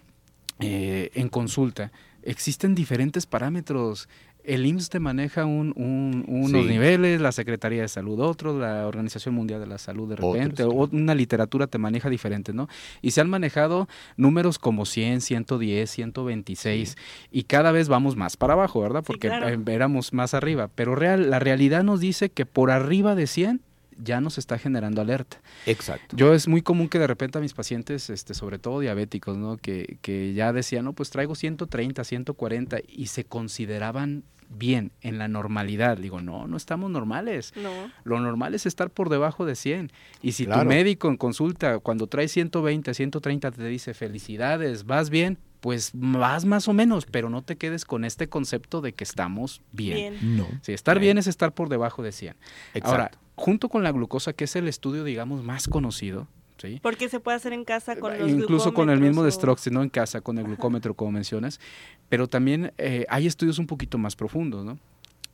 [0.60, 4.08] eh, en consulta, existen diferentes parámetros.
[4.44, 9.60] El IMSS te maneja un, unos niveles, la Secretaría de Salud otros, la Organización Mundial
[9.60, 12.68] de la Salud de repente, o una literatura te maneja diferente, ¿no?
[13.02, 16.96] Y se han manejado números como 100, 110, 126,
[17.30, 19.04] y cada vez vamos más para abajo, ¿verdad?
[19.06, 19.30] Porque
[19.66, 23.67] éramos más arriba, pero real, la realidad nos dice que por arriba de 100
[23.98, 25.40] ya nos está generando alerta.
[25.66, 26.16] Exacto.
[26.16, 29.56] Yo es muy común que de repente a mis pacientes, este, sobre todo diabéticos, ¿no?
[29.56, 35.28] que, que ya decían, no, pues traigo 130, 140 y se consideraban bien, en la
[35.28, 35.98] normalidad.
[35.98, 37.52] Digo, no, no estamos normales.
[37.56, 37.70] No.
[38.04, 39.92] Lo normal es estar por debajo de 100.
[40.22, 45.38] Y si tu médico en consulta, cuando trae 120, 130, te dice, felicidades, vas bien,
[45.60, 49.60] pues vas más o menos, pero no te quedes con este concepto de que estamos
[49.72, 50.36] bien.
[50.36, 50.46] No.
[50.62, 52.36] Sí, estar bien es estar por debajo de 100.
[52.74, 52.88] Exacto.
[52.88, 56.26] Ahora, junto con la glucosa, que es el estudio, digamos, más conocido,
[56.58, 56.80] ¿sí?
[56.82, 59.82] Porque se puede hacer en casa con los Incluso con el mismo de Stroke, no
[59.82, 61.60] en casa, con el glucómetro, como mencionas.
[62.08, 64.78] Pero también eh, hay estudios un poquito más profundos, ¿no?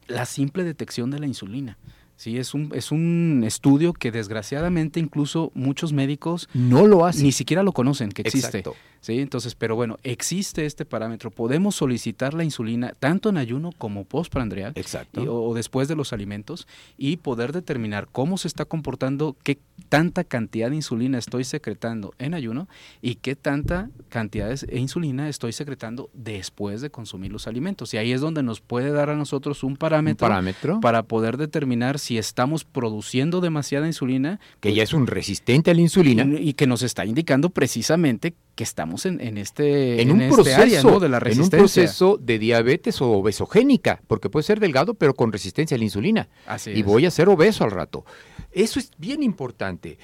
[0.07, 1.79] La simple detección de la insulina.
[2.25, 7.23] Sí, es un, es un estudio que desgraciadamente incluso muchos médicos no lo hacen.
[7.23, 8.61] Ni siquiera lo conocen que existe.
[8.61, 8.75] Exacto.
[9.05, 9.21] ¿sí?
[9.21, 11.31] Entonces, pero bueno, existe este parámetro.
[11.31, 15.21] Podemos solicitar la insulina tanto en ayuno como postprandial Exacto.
[15.21, 19.59] o, después de los alimentos y poder determinar cómo se está comportando, qué
[19.91, 22.67] tanta cantidad de insulina estoy secretando en ayuno
[23.03, 27.93] y qué tanta cantidad de insulina estoy secretando después de consumir los alimentos.
[27.93, 30.81] Y ahí es donde nos puede dar a nosotros un parámetro, parámetro?
[30.81, 34.41] para poder determinar si estamos produciendo demasiada insulina.
[34.61, 36.27] Que ya es un resistente a la insulina.
[36.39, 41.01] Y, que nos está indicando precisamente que estamos en, en este, en, un este proceso,
[41.01, 41.57] de la resistencia.
[41.57, 45.79] En un proceso de diabetes o obesogénica, porque puede ser delgado pero con resistencia a
[45.79, 46.29] la insulina.
[46.47, 48.05] Así y voy a ser obeso al rato.
[48.53, 49.99] Eso es bien importante.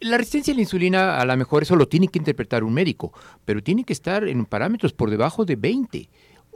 [0.00, 3.12] La resistencia a la insulina, a lo mejor eso lo tiene que interpretar un médico,
[3.44, 6.08] pero tiene que estar en parámetros por debajo de 20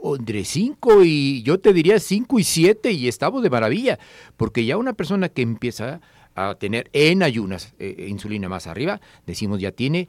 [0.03, 3.99] entre 5 y yo te diría 5 y 7 y estamos de maravilla,
[4.37, 6.01] porque ya una persona que empieza
[6.35, 10.07] a tener en ayunas eh, insulina más arriba, decimos ya tiene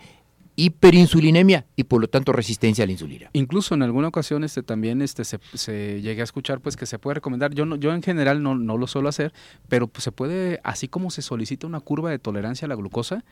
[0.57, 3.31] hiperinsulinemia y por lo tanto resistencia a la insulina.
[3.33, 6.99] Incluso en alguna ocasión este, también este, se, se llegué a escuchar pues que se
[6.99, 9.33] puede recomendar, yo, no, yo en general no, no lo suelo hacer,
[9.69, 13.25] pero pues, se puede, así como se solicita una curva de tolerancia a la glucosa,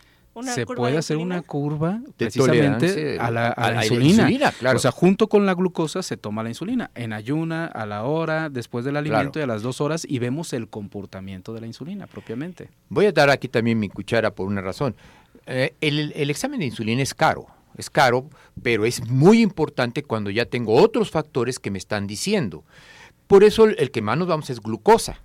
[0.43, 4.53] se puede hacer una curva precisamente a la, insulina.
[4.53, 4.77] claro.
[4.77, 8.49] O sea, junto con la glucosa se toma la insulina, en ayuna, a la hora,
[8.49, 12.07] después del alimento y a las dos horas y vemos el comportamiento de la insulina
[12.07, 12.71] propiamente.
[12.89, 14.95] Voy a dar aquí también mi cuchara por una razón.
[15.47, 18.29] Eh, el, examen de insulina es caro, es caro,
[18.63, 22.65] pero es muy importante cuando ya tengo otros factores que me están diciendo.
[23.27, 25.21] Por eso el que más nos vamos es glucosa.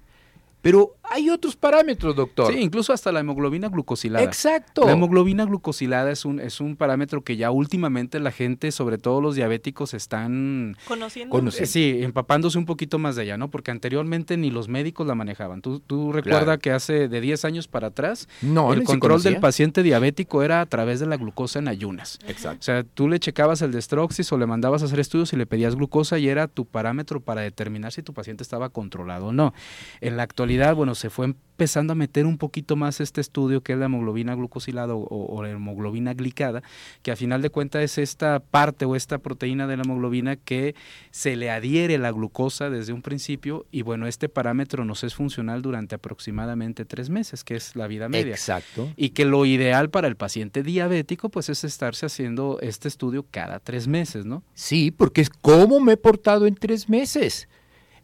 [0.62, 2.54] Pero hay otros parámetros, doctor.
[2.54, 4.24] Sí, incluso hasta la hemoglobina glucosilada.
[4.24, 4.86] Exacto.
[4.86, 9.22] La hemoglobina glucosilada es un, es un parámetro que ya últimamente la gente, sobre todo
[9.22, 10.76] los diabéticos, están...
[10.88, 11.52] Conociendo.
[11.52, 13.50] Sí, empapándose un poquito más de ella, ¿no?
[13.50, 15.62] Porque anteriormente ni los médicos la manejaban.
[15.62, 19.84] ¿Tú, tú recuerdas que hace de 10 años para atrás, no, el control del paciente
[19.84, 22.20] diabético era a través de la glucosa en ayunas.
[22.28, 22.60] Exacto.
[22.60, 25.46] O sea, tú le checabas el destroxis o le mandabas a hacer estudios y le
[25.46, 29.54] pedías glucosa y era tu parámetro para determinar si tu paciente estaba controlado o no.
[30.02, 33.74] En la actualidad, bueno, se fue empezando a meter un poquito más este estudio que
[33.74, 36.64] es la hemoglobina glucosilada o, la hemoglobina glicada,
[37.02, 40.76] que a final de cuentas es esta parte o esta proteína de la hemoglobina que
[41.12, 45.62] se le adhiere la glucosa desde un principio y bueno, este parámetro nos es funcional
[45.62, 48.34] durante aproximadamente tres meses, que es la vida media.
[48.34, 48.92] Exacto.
[48.98, 53.60] Y que lo ideal para el paciente diabético pues es estarse haciendo este estudio cada
[53.60, 54.44] tres meses, ¿no?
[54.54, 57.48] Sí, porque es cómo me he portado en tres meses.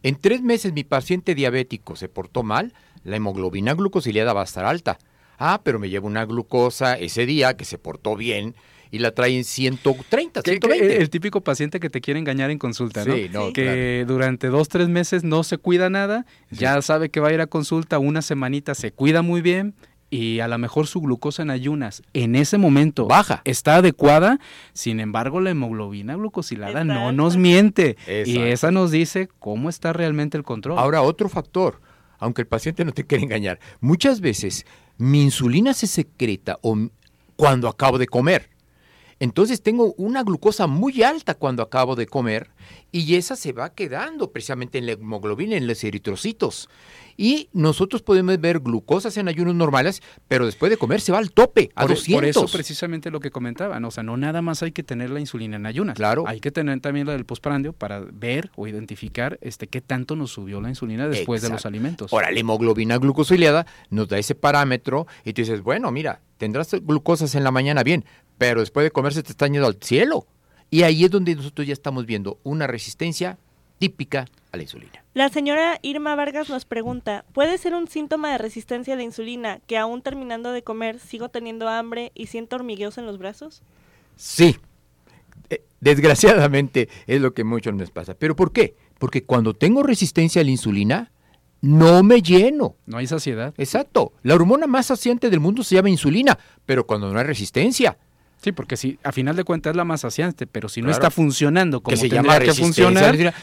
[0.02, 2.72] En tres meses mi paciente diabético se portó mal,
[3.04, 4.98] la hemoglobina glucosilada va a estar alta.
[5.38, 8.54] Ah, pero me llevo una glucosa ese día que se portó bien
[8.90, 11.00] y la trae en 130, Que- que 120.
[11.02, 13.14] el típico paciente que te quiere engañar en consulta, ¿no?
[13.14, 17.28] Sí, no, que durante dos, tres meses no se cuida nada, ya sabe que va
[17.28, 19.74] a ir a consulta una semanita, se cuida muy bien
[20.10, 23.40] y a lo mejor su glucosa en ayunas en ese momento Baja.
[23.46, 24.38] está adecuada,
[24.74, 30.36] sin embargo la hemoglobina glucosilada no nos miente y esa nos dice cómo está realmente
[30.36, 30.78] el control.
[30.78, 31.80] Ahora, otro factor,
[32.22, 34.64] aunque el paciente no te quiere engañar, muchas veces
[34.96, 36.88] mi insulina se secreta o
[37.34, 38.48] cuando acabo de comer.
[39.22, 42.50] Entonces tengo una glucosa muy alta cuando acabo de comer
[42.90, 46.68] y esa se va quedando precisamente en la hemoglobina, en los eritrocitos.
[47.16, 51.30] Y nosotros podemos ver glucosas en ayunos normales, pero después de comer se va al
[51.30, 52.14] tope, a por, 200.
[52.20, 55.20] por eso precisamente lo que comentaban, o sea, no nada más hay que tener la
[55.20, 56.24] insulina en ayunas, Claro.
[56.26, 60.32] hay que tener también la del postprandio para ver o identificar este qué tanto nos
[60.32, 62.12] subió la insulina después de los alimentos.
[62.12, 67.36] Ahora, la hemoglobina glucosilada nos da ese parámetro y tú dices, bueno, mira, tendrás glucosas
[67.36, 68.04] en la mañana bien,
[68.38, 70.26] pero después de comer se te está yendo al cielo.
[70.70, 73.38] Y ahí es donde nosotros ya estamos viendo una resistencia
[73.78, 75.04] típica a la insulina.
[75.14, 79.60] La señora Irma Vargas nos pregunta, ¿puede ser un síntoma de resistencia a la insulina
[79.66, 83.62] que aún terminando de comer sigo teniendo hambre y siento hormigueos en los brazos?
[84.16, 84.56] Sí,
[85.50, 88.14] eh, desgraciadamente es lo que muchos nos pasa.
[88.14, 88.76] ¿Pero por qué?
[88.98, 91.10] Porque cuando tengo resistencia a la insulina,
[91.60, 92.76] no me lleno.
[92.86, 93.52] No hay saciedad.
[93.58, 94.12] Exacto.
[94.22, 97.98] La hormona más saciante del mundo se llama insulina, pero cuando no hay resistencia,
[98.42, 101.10] Sí, porque si a final de cuentas es la más saciante, pero si no está
[101.10, 103.34] funcionando como que se tendría llama que funcionar,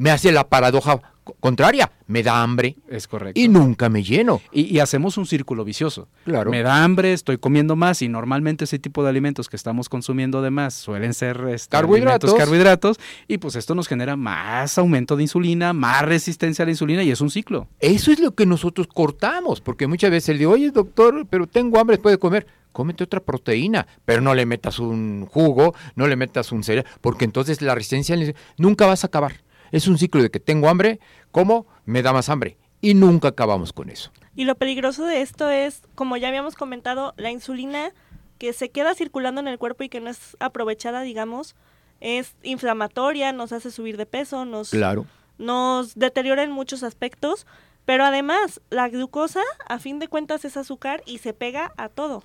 [0.00, 1.92] me hace la paradoja co- contraria.
[2.06, 3.38] Me da hambre es correcto.
[3.40, 4.40] y nunca me lleno.
[4.50, 6.08] Y, y hacemos un círculo vicioso.
[6.24, 6.50] Claro.
[6.50, 10.40] Me da hambre, estoy comiendo más y normalmente ese tipo de alimentos que estamos consumiendo
[10.42, 12.34] de más suelen ser este, Carbohidratos.
[12.34, 17.02] carbohidratos y pues esto nos genera más aumento de insulina, más resistencia a la insulina
[17.04, 17.68] y es un ciclo.
[17.78, 21.78] Eso es lo que nosotros cortamos, porque muchas veces le digo, oye doctor, pero tengo
[21.78, 22.46] hambre después de comer.
[22.72, 27.24] Cómete otra proteína, pero no le metas un jugo, no le metas un cereal, porque
[27.24, 28.16] entonces la resistencia
[28.58, 29.42] nunca vas a acabar.
[29.72, 32.56] Es un ciclo de que tengo hambre, como me da más hambre.
[32.80, 34.10] Y nunca acabamos con eso.
[34.34, 37.92] Y lo peligroso de esto es, como ya habíamos comentado, la insulina
[38.38, 41.56] que se queda circulando en el cuerpo y que no es aprovechada, digamos,
[42.00, 45.04] es inflamatoria, nos hace subir de peso, nos, Claro.
[45.36, 47.46] nos deteriora en muchos aspectos,
[47.84, 52.22] pero además la glucosa, a fin de cuentas, es azúcar y se pega a todo.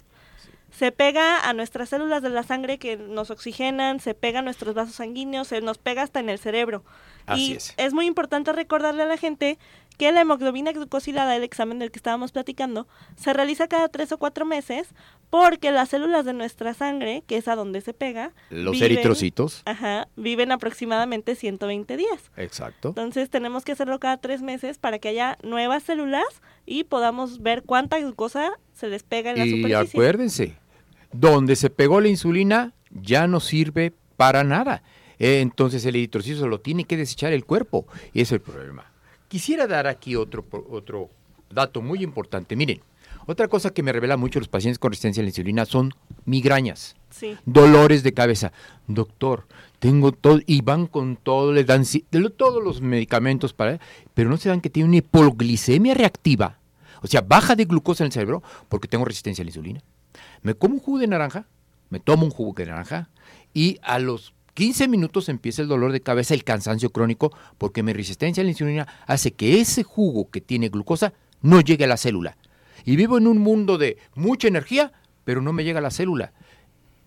[0.78, 4.74] Se pega a nuestras células de la sangre que nos oxigenan, se pega a nuestros
[4.76, 6.84] vasos sanguíneos, se nos pega hasta en el cerebro.
[7.26, 7.74] Así y es.
[7.78, 9.58] es muy importante recordarle a la gente
[9.98, 12.86] que la hemoglobina glucosilada, el examen del que estábamos platicando,
[13.16, 14.90] se realiza cada tres o cuatro meses
[15.30, 19.62] porque las células de nuestra sangre, que es a donde se pega, Los viven- eritrocitos.
[19.66, 22.32] Ajá, viven aproximadamente 120 días.
[22.36, 22.90] Exacto.
[22.90, 26.26] Entonces tenemos que hacerlo cada tres meses para que haya nuevas células
[26.66, 29.78] y podamos ver cuánta glucosa se les pega en la Y superficie.
[29.78, 30.58] acuérdense,
[31.20, 34.84] donde se pegó la insulina ya no sirve para nada.
[35.20, 37.88] Eh, entonces el eritrocito lo tiene que desechar el cuerpo.
[38.14, 38.86] Y es el problema.
[39.28, 41.10] Quisiera dar aquí otro, otro
[41.50, 42.56] dato muy importante.
[42.56, 42.82] Miren,
[43.28, 45.94] otra cosa que me revela mucho los pacientes con resistencia a la insulina son
[46.26, 48.52] migrañas, Sí, dolores de cabeza.
[48.88, 49.48] Doctor,
[49.80, 51.84] tengo todo, y van con todo, les dan
[52.38, 53.80] todos los medicamentos para,
[54.14, 56.60] pero no se dan que tiene una hipoglicemia reactiva.
[57.02, 59.82] O sea, baja de glucosa en el cerebro porque tengo resistencia a la insulina.
[60.46, 61.48] Me como un jugo de naranja,
[61.90, 63.10] me tomo un jugo de naranja
[63.52, 67.94] y a los 15 minutos empieza el dolor de cabeza, el cansancio crónico, porque mi
[67.94, 71.98] resistencia a la insulina hace que ese jugo que tiene glucosa no llegue a la
[71.98, 72.38] célula.
[72.86, 74.92] Y vivo en un mundo de mucha energía,
[75.24, 76.32] pero no me llega a la célula.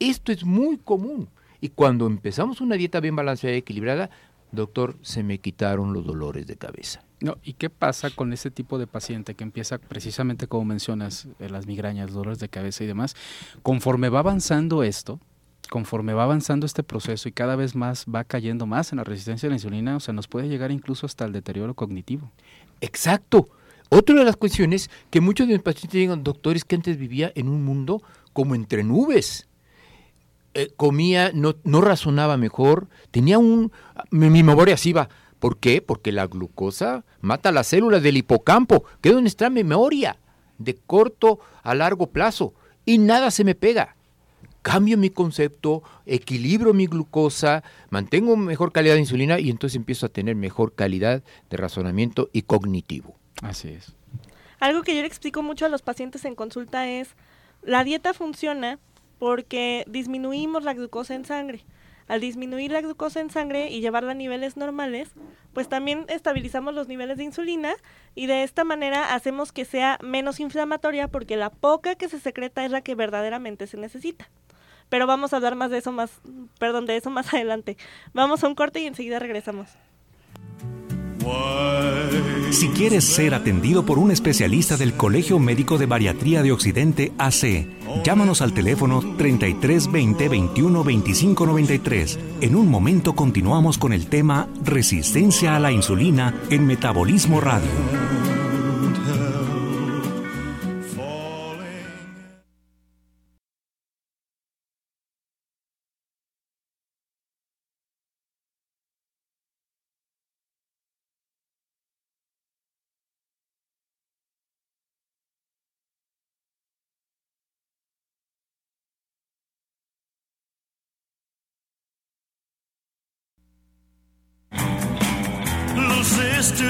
[0.00, 1.28] Esto es muy común.
[1.60, 4.10] Y cuando empezamos una dieta bien balanceada y equilibrada,
[4.50, 7.04] doctor, se me quitaron los dolores de cabeza.
[7.20, 11.48] No, ¿Y qué pasa con ese tipo de paciente que empieza precisamente como mencionas, eh,
[11.48, 13.16] las migrañas, dolores de cabeza y demás?
[13.62, 15.18] Conforme va avanzando esto,
[15.68, 19.48] conforme va avanzando este proceso y cada vez más va cayendo más en la resistencia
[19.48, 22.30] a la insulina, o sea, nos puede llegar incluso hasta el deterioro cognitivo.
[22.80, 23.48] Exacto.
[23.90, 27.48] Otra de las cuestiones que muchos de mis pacientes llegan, doctores, que antes vivía en
[27.48, 28.02] un mundo
[28.32, 29.48] como entre nubes.
[30.54, 33.72] Eh, comía, no, no razonaba mejor, tenía un...
[34.10, 35.08] Mi, mi memoria así va.
[35.38, 35.80] ¿Por qué?
[35.80, 40.18] Porque la glucosa mata las células del hipocampo, que es donde está mi memoria,
[40.58, 43.96] de corto a largo plazo, y nada se me pega.
[44.62, 50.08] Cambio mi concepto, equilibro mi glucosa, mantengo mejor calidad de insulina y entonces empiezo a
[50.10, 53.16] tener mejor calidad de razonamiento y cognitivo.
[53.42, 53.94] Así es.
[54.58, 57.14] Algo que yo le explico mucho a los pacientes en consulta es,
[57.62, 58.78] la dieta funciona
[59.18, 61.64] porque disminuimos la glucosa en sangre.
[62.08, 65.10] Al disminuir la glucosa en sangre y llevarla a niveles normales,
[65.52, 67.74] pues también estabilizamos los niveles de insulina
[68.14, 72.64] y de esta manera hacemos que sea menos inflamatoria porque la poca que se secreta
[72.64, 74.30] es la que verdaderamente se necesita.
[74.88, 76.10] pero vamos a hablar más de eso más,
[76.58, 77.76] perdón, de eso más adelante.
[78.14, 79.68] Vamos a un corte y enseguida regresamos.
[82.50, 87.66] Si quieres ser atendido por un especialista del Colegio Médico de Bariatría de Occidente AC,
[88.04, 92.18] llámanos al teléfono 33 20 21 25 93.
[92.40, 98.17] En un momento continuamos con el tema Resistencia a la insulina en Metabolismo Radio.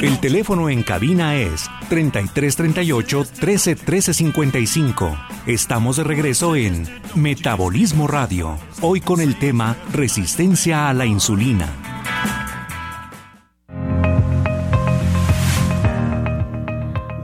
[0.03, 5.19] El teléfono en cabina es 3338 131355.
[5.47, 6.85] Estamos de regreso en
[7.17, 11.69] Metabolismo Radio, hoy con el tema Resistencia a la insulina.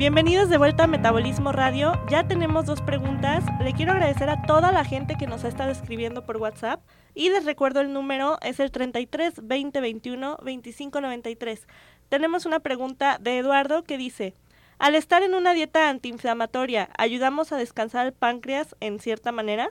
[0.04, 1.92] Bienvenidos de vuelta a Metabolismo Radio.
[2.10, 3.42] Ya tenemos dos preguntas.
[3.62, 6.82] Le quiero agradecer a toda la gente que nos ha estado escribiendo por WhatsApp.
[7.14, 11.66] Y les recuerdo el número es el 33 20 21 25 93.
[12.08, 14.34] Tenemos una pregunta de Eduardo que dice,
[14.78, 19.70] al estar en una dieta antiinflamatoria, ¿ayudamos a descansar el páncreas en cierta manera?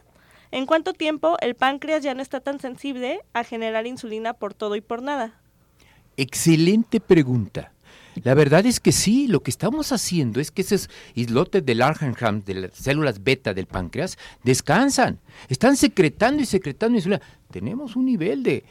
[0.52, 4.76] ¿En cuánto tiempo el páncreas ya no está tan sensible a generar insulina por todo
[4.76, 5.40] y por nada?
[6.16, 7.72] Excelente pregunta.
[8.24, 12.44] La verdad es que sí, lo que estamos haciendo es que esos islotes del Argenham,
[12.44, 15.20] de las células beta del páncreas, descansan.
[15.50, 17.22] Están secretando y secretando insulina.
[17.50, 18.64] Tenemos un nivel de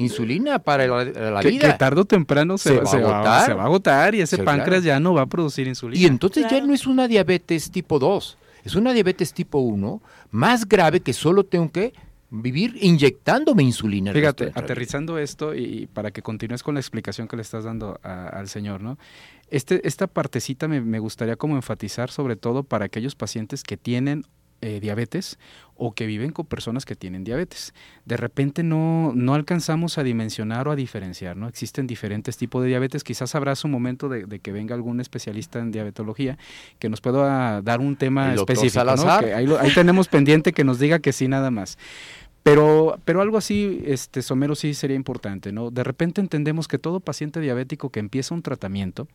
[0.00, 1.72] insulina para la, vida.
[1.72, 4.14] Que tarde o temprano se, va, a agotar.
[4.14, 6.00] y ese páncreas ya no va a producir insulina.
[6.00, 10.68] Y entonces ya no es una diabetes tipo 2, es una diabetes tipo 1 más
[10.68, 11.92] grave que solo tengo que
[12.30, 14.12] vivir inyectándome insulina.
[14.12, 18.48] Fíjate, aterrizando esto y para que continúes con la explicación que le estás dando al
[18.48, 18.98] señor, ¿no?
[19.50, 24.24] Este, esta partecita me, me gustaría como enfatizar sobre todo para aquellos pacientes que tienen
[24.60, 25.38] eh, diabetes
[25.82, 27.72] o que viven con personas que tienen diabetes.
[28.04, 31.48] De repente no, no alcanzamos a dimensionar o a diferenciar, ¿no?
[31.48, 33.02] Existen diferentes tipos de diabetes.
[33.02, 36.36] Quizás habrá su momento de, que venga algún especialista en diabetología
[36.78, 38.84] que nos pueda dar un tema específico.
[39.34, 41.78] ahí, ahí tenemos pendiente que nos diga que sí nada más.
[42.42, 45.70] Pero, pero algo así, este, Somero, sí sería importante, ¿no?
[45.70, 49.08] De repente entendemos que todo paciente diabético que empieza un tratamiento,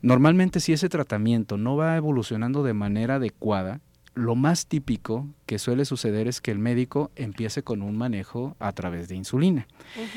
[0.00, 3.80] normalmente si ese tratamiento no va evolucionando de manera adecuada,
[4.18, 8.72] lo más típico que suele suceder es que el médico empiece con un manejo a
[8.72, 9.66] través de insulina.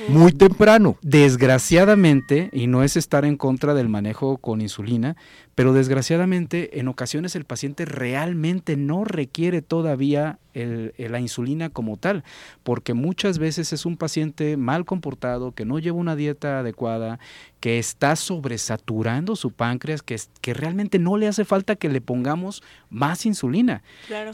[0.09, 0.97] Muy temprano.
[1.01, 5.15] Desgraciadamente, y no es estar en contra del manejo con insulina,
[5.61, 12.23] pero desgraciadamente en ocasiones el paciente realmente no requiere todavía la insulina como tal,
[12.63, 17.19] porque muchas veces es un paciente mal comportado, que no lleva una dieta adecuada,
[17.61, 22.63] que está sobresaturando su páncreas, que, que realmente no le hace falta que le pongamos
[22.89, 23.83] más insulina,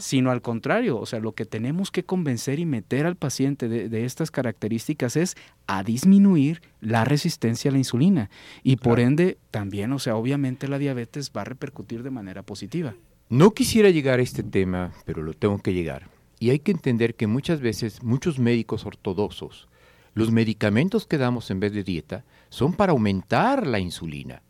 [0.00, 3.88] sino al contrario, o sea, lo que tenemos que convencer y meter al paciente de,
[3.88, 5.36] de estas características es
[5.68, 8.30] a disminuir la resistencia a la insulina.
[8.62, 12.94] Y por ende también, o sea, obviamente la diabetes va a repercutir de manera positiva.
[13.28, 16.08] No quisiera llegar a este tema, pero lo tengo que llegar.
[16.40, 19.68] Y hay que entender que muchas veces muchos médicos ortodoxos,
[20.14, 24.42] los medicamentos que damos en vez de dieta son para aumentar la insulina,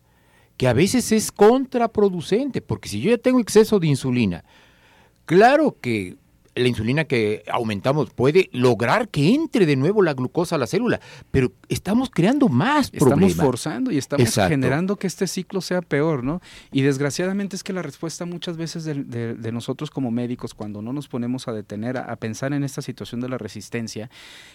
[0.56, 4.44] que a veces es contraproducente, porque si yo ya tengo exceso de insulina,
[5.24, 6.16] claro que
[6.58, 11.00] la insulina que aumentamos puede lograr que entre de nuevo la glucosa a la célula,
[11.30, 13.30] pero estamos creando más problemas.
[13.30, 16.40] Estamos forzando y estamos generando que este ciclo sea peor, ¿no?
[16.72, 21.08] Y desgraciadamente es que la respuesta muchas veces de, nosotros como médicos, cuando no nos
[21.08, 24.10] ponemos a detener, a, a pensar en esta situación de la resistencia,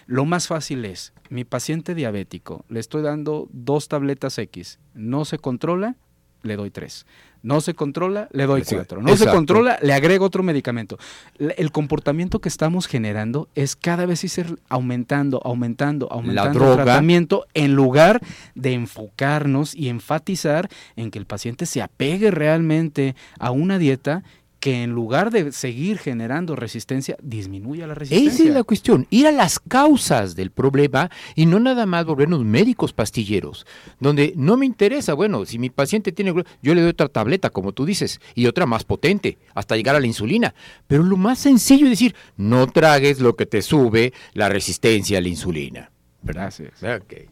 [0.06, 5.38] lo más fácil es, mi paciente diabético, le estoy dando dos tabletas X, no se
[5.38, 5.96] controla,
[6.44, 7.06] le doy tres.
[7.42, 9.02] No se controla, le doy cuatro.
[9.02, 10.98] No se controla, le agrego otro medicamento.
[11.38, 17.74] El comportamiento que estamos generando es cada vez ir aumentando, aumentando, aumentando el tratamiento en
[17.74, 18.22] lugar
[18.54, 24.22] de enfocarnos y enfatizar en que el paciente se apegue realmente a una dieta
[24.64, 28.32] que en lugar de seguir generando resistencia, disminuya la resistencia.
[28.32, 32.46] Esa es la cuestión, ir a las causas del problema y no nada más volvernos
[32.46, 33.66] médicos pastilleros,
[34.00, 37.72] donde no me interesa, bueno, si mi paciente tiene, yo le doy otra tableta, como
[37.72, 40.54] tú dices, y otra más potente, hasta llegar a la insulina.
[40.86, 45.20] Pero lo más sencillo es decir, no tragues lo que te sube la resistencia a
[45.20, 45.90] la insulina.
[46.22, 46.82] Gracias.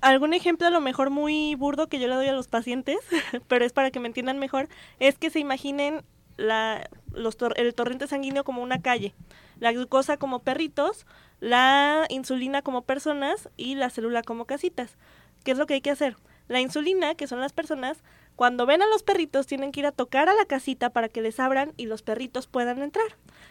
[0.02, 2.98] Algún ejemplo a lo mejor muy burdo que yo le doy a los pacientes,
[3.48, 4.68] pero es para que me entiendan mejor,
[5.00, 6.02] es que se imaginen
[6.36, 9.14] la los el torrente sanguíneo como una calle,
[9.58, 11.06] la glucosa como perritos,
[11.40, 14.96] la insulina como personas y la célula como casitas.
[15.44, 16.16] ¿Qué es lo que hay que hacer?
[16.48, 18.02] La insulina, que son las personas,
[18.42, 21.22] cuando ven a los perritos tienen que ir a tocar a la casita para que
[21.22, 23.06] les abran y los perritos puedan entrar.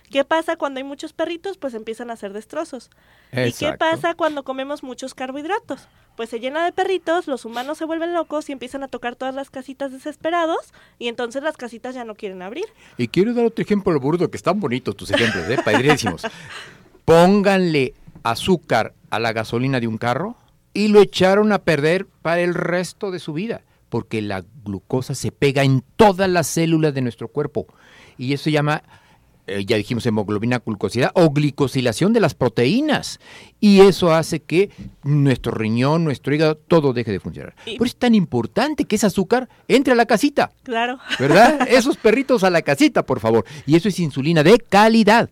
[0.10, 1.58] ¿Qué pasa cuando hay muchos perritos?
[1.58, 2.90] Pues empiezan a hacer destrozos.
[3.32, 5.88] ¿Y qué pasa cuando comemos muchos carbohidratos?
[6.18, 9.34] Pues se llena de perritos, los humanos se vuelven locos y empiezan a tocar todas
[9.34, 12.66] las casitas desesperados y entonces las casitas ya no quieren abrir.
[12.98, 15.58] Y quiero dar otro ejemplo burdo que están bonitos tus ejemplos, ¿eh?
[15.64, 16.24] Padrísimos.
[17.06, 20.36] Pónganle azúcar a la gasolina de un carro
[20.74, 23.62] y lo echaron a perder para el resto de su vida,
[23.92, 27.68] porque la glucosa se pega en todas las células de nuestro cuerpo
[28.18, 28.84] y eso se llama
[29.48, 33.20] eh, ya dijimos hemoglobina glucosidad o glicosilación de las proteínas
[33.60, 34.70] y eso hace que
[35.04, 37.54] nuestro riñón, nuestro hígado, todo deje de funcionar.
[37.66, 40.52] Por eso es tan importante que ese azúcar entre a la casita.
[40.64, 41.00] Claro.
[41.20, 41.68] ¿Verdad?
[41.70, 43.44] Esos perritos a la casita, por favor.
[43.66, 45.30] Y eso es insulina de calidad.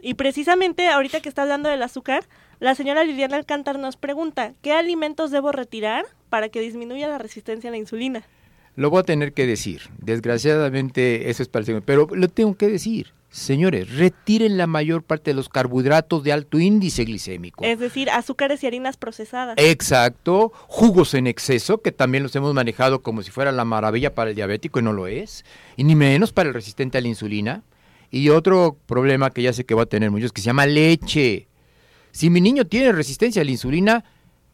[0.00, 2.24] Y precisamente ahorita que está hablando del azúcar,
[2.60, 7.68] la señora Liliana Alcántar nos pregunta, ¿qué alimentos debo retirar para que disminuya la resistencia
[7.68, 8.24] a la insulina?
[8.76, 9.82] Lo voy a tener que decir.
[9.98, 13.12] Desgraciadamente eso es para el pero lo tengo que decir.
[13.30, 17.64] Señores, retiren la mayor parte de los carbohidratos de alto índice glicémico.
[17.64, 19.56] Es decir, azúcares y harinas procesadas.
[19.58, 24.30] Exacto, jugos en exceso, que también los hemos manejado como si fuera la maravilla para
[24.30, 25.44] el diabético y no lo es,
[25.76, 27.62] y ni menos para el resistente a la insulina.
[28.10, 31.48] Y otro problema que ya sé que va a tener muchos, que se llama leche.
[32.16, 34.02] Si mi niño tiene resistencia a la insulina,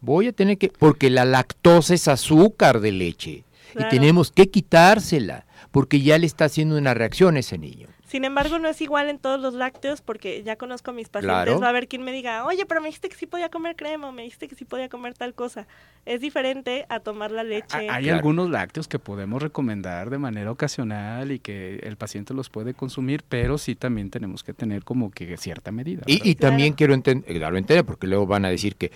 [0.01, 3.45] voy a tener que, porque la lactosa es azúcar de leche
[3.79, 7.87] y tenemos que quitársela, porque ya le está haciendo una reacción a ese niño.
[8.13, 11.59] Sin embargo, no es igual en todos los lácteos porque ya conozco a mis pacientes.
[11.63, 14.07] Va a haber quien me diga, oye, pero me dijiste que sí podía comer crema,
[14.07, 15.67] o me dijiste que sí podía comer tal cosa.
[16.05, 17.89] Es diferente a tomar la leche.
[17.89, 22.75] Hay algunos lácteos que podemos recomendar de manera ocasional y que el paciente los puede
[22.75, 26.03] consumir, pero sí también tenemos que tener como que cierta medida.
[26.05, 28.93] Y, también quiero entender, darlo entero, porque luego van a decir que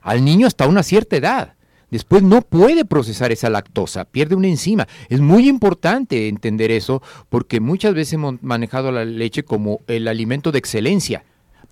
[0.00, 1.56] al niño hasta una cierta edad
[1.90, 4.86] después no puede procesar esa lactosa, pierde una enzima.
[5.08, 10.52] Es muy importante entender eso porque muchas veces hemos manejado la leche como el alimento
[10.52, 11.24] de excelencia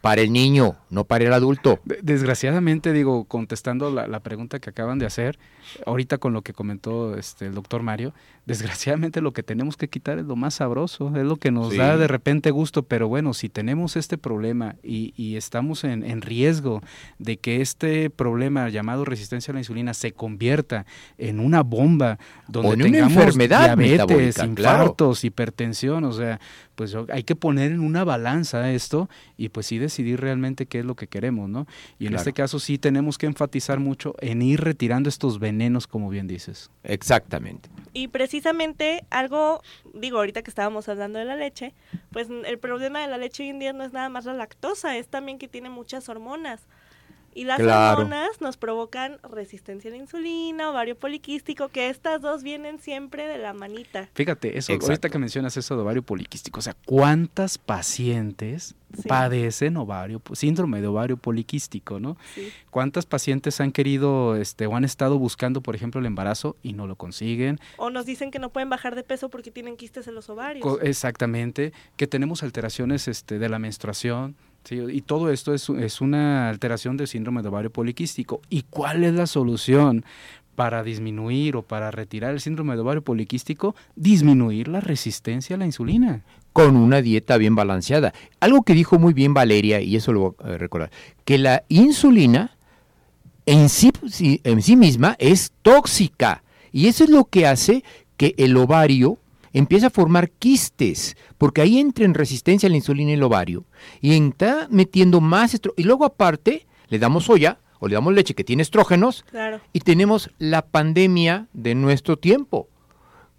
[0.05, 1.81] para el niño, no para el adulto.
[2.03, 5.39] Desgraciadamente, digo, contestando la, pregunta que acaban de hacer,
[5.87, 8.13] ahorita con lo que comentó este, el doctor Mario,
[8.47, 11.97] desgraciadamente lo que tenemos que quitar es lo más sabroso, es lo que nos da
[11.97, 16.81] de repente gusto, pero bueno, si tenemos este problema y, estamos en, riesgo
[17.19, 20.87] de que este problema llamado resistencia a la insulina se convierta
[21.19, 26.39] en una bomba donde tengamos enfermedad diabetes, infartos, hipertensión, o sea,
[26.75, 30.85] pues hay que poner en una balanza esto y pues sí decidir realmente qué es
[30.85, 31.67] lo que queremos, ¿no?
[31.99, 36.11] Y en este caso sí tenemos que enfatizar mucho en ir retirando estos venenos, como
[36.11, 36.71] bien dices.
[36.85, 37.69] Exactamente.
[37.93, 38.34] Y precisamente
[39.11, 39.63] algo,
[39.93, 41.75] digo, ahorita que estábamos hablando de la leche,
[42.11, 44.97] pues el problema de la leche hoy en día no es nada más la lactosa,
[44.97, 46.67] es también que tiene muchas hormonas.
[47.35, 52.79] Y las hormonas nos provocan resistencia a la insulina, ovario poliquístico, que estas dos vienen
[52.79, 54.09] siempre de la manita.
[54.15, 58.77] Fíjate, eso, ahorita que mencionas eso de ovario poliquístico, o sea, ¿cuántas pacientes
[59.09, 62.17] padecen ovario, síndrome de ovario poliquístico, ¿no?
[62.71, 66.87] ¿Cuántas pacientes han querido este, o han estado buscando, por ejemplo, el embarazo y no
[66.87, 67.59] lo consiguen?
[67.77, 70.79] O nos dicen que no pueden bajar de peso porque tienen quistes en los ovarios.
[70.83, 74.37] exactamente, que tenemos alteraciones este, de la menstruación,
[74.71, 78.41] y todo esto es, es, una alteración del síndrome de ovario poliquístico.
[78.49, 80.05] ¿Y cuál es la solución
[80.55, 83.75] para disminuir o para retirar el síndrome de ovario poliquístico?
[83.97, 86.23] Disminuir la resistencia a la insulina.
[86.53, 88.15] Con una dieta bien balanceada.
[88.41, 90.91] Algo que dijo muy bien Valeria, y eso lo voy a recordar,
[91.25, 92.57] que la insulina
[93.47, 93.91] en sí,
[94.45, 96.43] en sí misma es tóxica.
[96.73, 97.85] Y eso es lo que hace
[98.17, 99.19] que el ovario
[99.55, 103.65] empieza a formar quistes, porque ahí entra en resistencia a la insulina el ovario
[104.03, 105.83] y está metiendo más estrógeno.
[105.83, 109.25] Y luego aparte le damos soya o le damos leche que tiene estrógenos
[109.73, 112.69] y tenemos la pandemia de nuestro tiempo.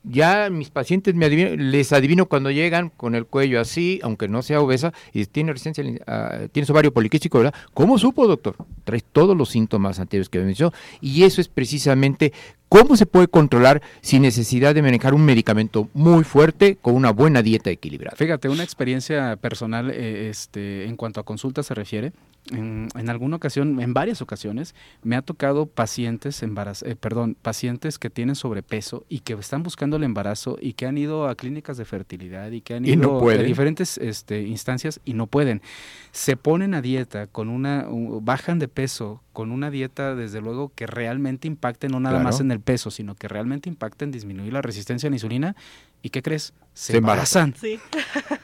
[0.08, 4.62] Ya mis pacientes me les adivino cuando llegan con el cuello así, aunque no sea
[4.62, 7.56] obesa, y tiene resistencia, uh, tiene ovario poliquístico, ¿verdad?
[7.74, 8.56] ¿Cómo supo, doctor?
[8.84, 10.74] Trae todos los síntomas anteriores que me mencionó.
[11.02, 12.34] Y eso es precisamente
[12.76, 17.42] ¿Cómo se puede controlar sin necesidad de manejar un medicamento muy fuerte con una buena
[17.42, 18.18] dieta equilibrada?
[18.18, 22.12] Fíjate, una experiencia personal eh, este, en cuanto a consulta se refiere.
[22.52, 28.10] En, alguna ocasión, en varias ocasiones, me ha tocado pacientes embaraz eh, perdón, pacientes que
[28.10, 31.86] tienen sobrepeso y que están buscando el embarazo y que han ido a clínicas de
[31.86, 35.62] fertilidad y que han ido a diferentes este, instancias y no pueden.
[36.12, 37.88] Se ponen a dieta con una,
[38.22, 42.24] bajan de peso con una dieta, desde luego, que realmente impacte no nada Claro.
[42.24, 45.56] más en el peso, sino que realmente impacte en disminuir la resistencia a la insulina.
[46.02, 46.54] ¿Y qué crees?
[46.74, 47.54] Se, Se embarazan.
[47.56, 47.62] embarazan.
[47.62, 47.80] Sí.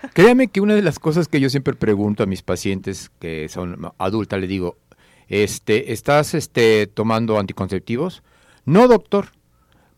[0.13, 3.91] Créame que una de las cosas que yo siempre pregunto a mis pacientes que son
[3.97, 4.77] adultas, le digo,
[5.27, 8.21] este, ¿estás este, tomando anticonceptivos?
[8.65, 9.29] No, doctor.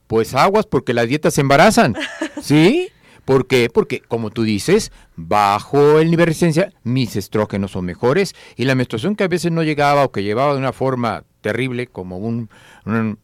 [0.07, 1.95] Pues aguas porque las dietas se embarazan.
[2.41, 2.89] ¿Sí?
[3.25, 3.69] ¿Por qué?
[3.73, 8.75] Porque, como tú dices, bajo el nivel de resistencia, mis estrógenos son mejores y la
[8.75, 12.49] menstruación que a veces no llegaba o que llevaba de una forma terrible, como un,
[12.85, 13.17] un-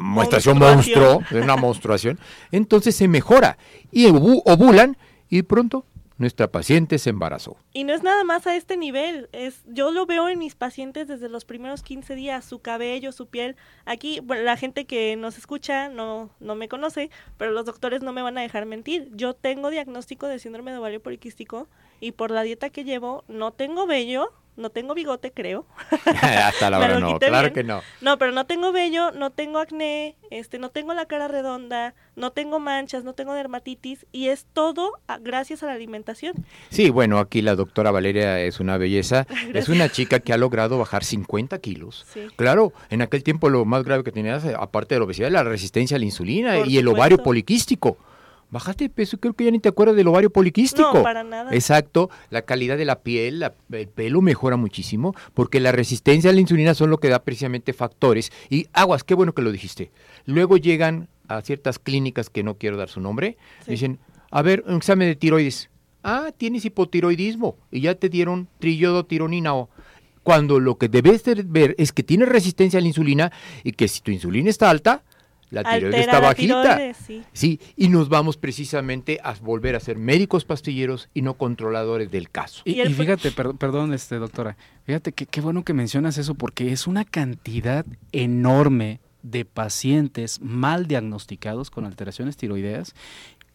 [0.00, 2.18] menstruación monstruo, de una monstruación,
[2.52, 3.56] entonces se mejora
[3.90, 4.96] y ovu- ovulan
[5.30, 5.84] y pronto
[6.20, 7.56] nuestra paciente se embarazó.
[7.72, 11.08] Y no es nada más a este nivel, es yo lo veo en mis pacientes
[11.08, 13.56] desde los primeros 15 días, su cabello, su piel.
[13.86, 18.20] Aquí, la gente que nos escucha no, no me conoce, pero los doctores no me
[18.20, 19.08] van a dejar mentir.
[19.14, 21.68] Yo tengo diagnóstico de síndrome de ovario poliquístico
[22.00, 24.30] y por la dieta que llevo no tengo vello,
[24.60, 25.66] no tengo bigote, creo.
[26.22, 27.54] Hasta la hora no, claro bien.
[27.54, 27.80] que no.
[28.00, 32.30] No, pero no tengo vello, no tengo acné, este, no tengo la cara redonda, no
[32.32, 36.34] tengo manchas, no tengo dermatitis y es todo a- gracias a la alimentación.
[36.68, 39.26] Sí, bueno, aquí la doctora Valeria es una belleza.
[39.54, 42.06] Es una chica que ha logrado bajar 50 kilos.
[42.12, 42.26] Sí.
[42.36, 45.48] Claro, en aquel tiempo lo más grave que tenías, aparte de la obesidad, era la
[45.50, 47.98] resistencia a la insulina Por y el ovario poliquístico.
[48.50, 50.92] Bajaste de peso, creo que ya ni te acuerdas del ovario poliquístico.
[50.94, 51.54] No, para nada.
[51.54, 56.32] Exacto, la calidad de la piel, la- el pelo mejora muchísimo, porque la resistencia a
[56.32, 58.32] la insulina son lo que da precisamente factores.
[58.48, 59.92] Y aguas, qué bueno que lo dijiste.
[60.26, 63.70] Luego llegan a ciertas clínicas que no quiero dar su nombre, Sí.
[63.72, 63.98] dicen,
[64.32, 65.70] a ver, un examen de tiroides.
[66.02, 69.68] Ah, tienes hipotiroidismo y ya te dieron triyodotironina o
[70.22, 73.32] cuando lo que debes de ver es que tienes resistencia a la insulina
[73.64, 75.02] y que si tu insulina está alta,
[75.50, 76.62] la tiroides Altera está la bajita.
[76.76, 77.22] tiroides, sí.
[77.32, 82.30] Sí, y nos vamos precisamente a volver a ser médicos pastilleros y no controladores del
[82.30, 82.62] caso.
[82.64, 86.86] Y, fíjate, per- perdón, este, doctora, fíjate que qué bueno que mencionas eso porque es
[86.86, 92.94] una cantidad enorme de pacientes mal diagnosticados con alteraciones tiroideas,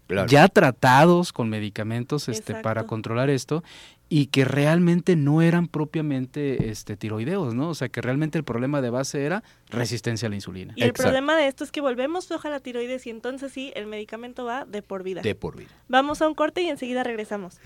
[0.07, 0.27] Claro.
[0.27, 3.63] ya tratados con medicamentos este, para controlar esto
[4.07, 7.69] y que realmente no eran propiamente este, tiroideos, ¿no?
[7.69, 10.73] O sea, que realmente el problema de base era resistencia a la insulina.
[10.75, 11.09] Y el Exacto.
[11.09, 14.65] problema de esto es que volvemos floja la tiroides y entonces sí, el medicamento va
[14.65, 15.21] de por vida.
[15.21, 15.71] De por vida.
[15.87, 17.59] Vamos a un corte y enseguida regresamos.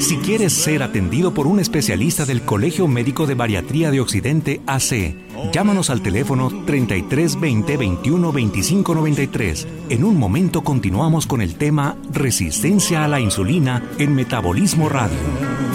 [0.00, 5.14] Si quieres ser atendido por un especialista del Colegio Médico de Bariatría de Occidente AC,
[5.52, 9.68] llámanos al teléfono 33 20 21 25 93.
[9.90, 15.67] En un momento continuamos con el tema Resistencia a la insulina en Metabolismo Radio.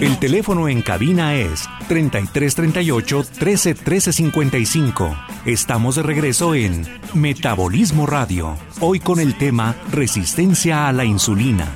[0.00, 5.16] El teléfono en cabina es 3338 13 13 55.
[5.44, 11.66] Estamos de regreso en Metabolismo Radio, hoy con el tema Resistencia a la insulina.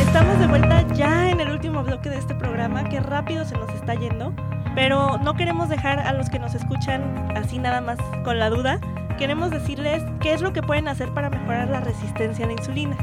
[0.00, 3.70] Estamos de vuelta ya en el último bloque de este programa, que rápido se nos
[3.70, 4.34] está yendo,
[4.74, 7.02] pero no queremos dejar a los que nos escuchan
[7.36, 8.80] así nada más con la duda.
[9.18, 12.96] Queremos decirles qué es lo que pueden hacer para mejorar la resistencia a la insulina.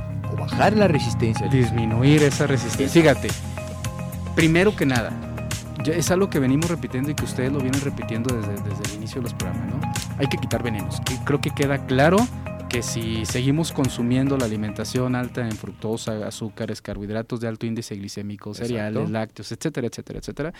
[0.51, 1.47] Bajar la resistencia.
[1.47, 3.01] disminuir esa resistencia.
[3.01, 3.29] Fíjate,
[4.35, 5.11] primero que nada,
[5.83, 8.95] yo- es algo que venimos repitiendo y que ustedes lo vienen repitiendo desde, desde el
[8.97, 9.79] inicio de los programas, ¿no?
[10.17, 11.01] Hay que quitar venenos.
[11.11, 12.17] Y creo que queda claro
[12.67, 18.53] que si seguimos consumiendo la alimentación alta en fructosa, azúcares, carbohidratos de alto índice glicémico,
[18.53, 19.11] cereales, Exacto.
[19.11, 20.53] lácteos, etcétera, etcétera, etcétera,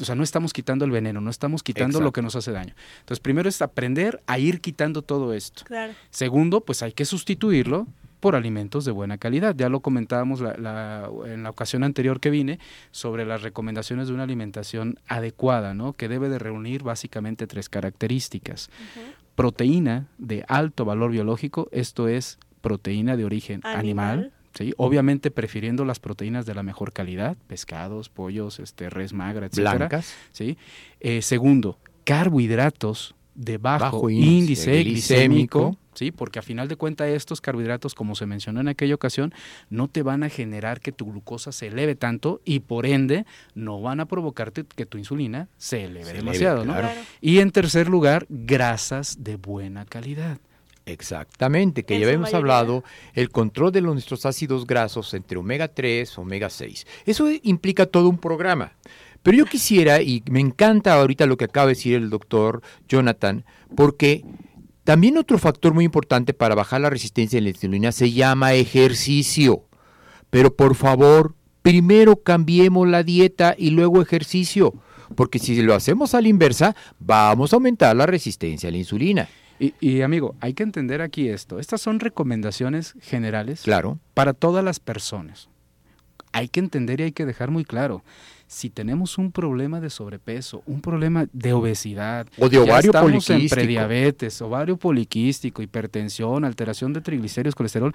[0.00, 2.72] o sea, no estamos quitando el veneno, no estamos quitando lo que nos hace daño.
[3.00, 5.64] Entonces, primero es aprender a ir quitando todo esto.
[5.66, 5.92] Claro.
[6.08, 7.86] Segundo, pues hay que sustituirlo
[8.22, 9.52] por alimentos de buena calidad.
[9.56, 12.60] Ya lo comentábamos la- la- en la ocasión anterior que vine
[12.92, 15.92] sobre las recomendaciones de una alimentación adecuada, ¿no?
[15.92, 18.70] Que debe de reunir básicamente tres características.
[19.34, 24.32] Proteína de alto valor biológico, esto es proteína de origen animal, Animal.
[24.54, 24.72] ¿sí?
[24.76, 29.74] obviamente prefiriendo las proteínas de la mejor calidad, pescados, pollos, este, res magra, etcétera.
[29.78, 30.14] Blancas.
[30.30, 30.56] ¿sí?
[31.00, 35.78] Eh, segundo, carbohidratos de bajo, Bajo índice, índice glicémico, glicémico.
[35.94, 36.10] ¿sí?
[36.10, 39.32] porque a final de cuentas estos carbohidratos, como se mencionó en aquella ocasión,
[39.70, 43.24] no te van a generar que tu glucosa se eleve tanto y por ende
[43.54, 46.64] no van a provocarte que tu insulina se eleve Se demasiado.
[46.64, 46.72] ¿no?
[46.74, 46.88] claro.
[47.20, 50.38] Y en tercer lugar, grasas de buena calidad.
[50.84, 55.68] Exactamente, que En ya habíamos hablado, el control de los- nuestros ácidos grasos entre omega
[55.68, 56.86] 3, omega 6.
[57.06, 58.72] Eso implica todo un programa.
[59.22, 63.44] Pero yo quisiera, y me encanta ahorita lo que acaba de decir el doctor Jonathan,
[63.76, 64.24] porque
[64.84, 69.64] también otro factor muy importante para bajar la resistencia a la insulina se llama ejercicio.
[70.30, 74.74] Pero por favor, primero cambiemos la dieta y luego ejercicio.
[75.14, 79.28] porque si lo hacemos a la inversa, vamos a aumentar la resistencia a la insulina.
[79.60, 81.58] Y, y, amigo, hay que entender aquí esto.
[81.60, 83.98] Estas son recomendaciones generales Claro.
[84.14, 85.50] para todas las personas.
[86.32, 88.02] Hay que entender y hay que dejar muy claro.
[88.52, 93.30] Si tenemos un problema de sobrepeso, un problema de obesidad, O de ya ovario estamos
[93.30, 93.54] en poliquístico.
[93.54, 97.94] prediabetes, ovario poliquístico, hipertensión, alteración de triglicéridos, colesterol,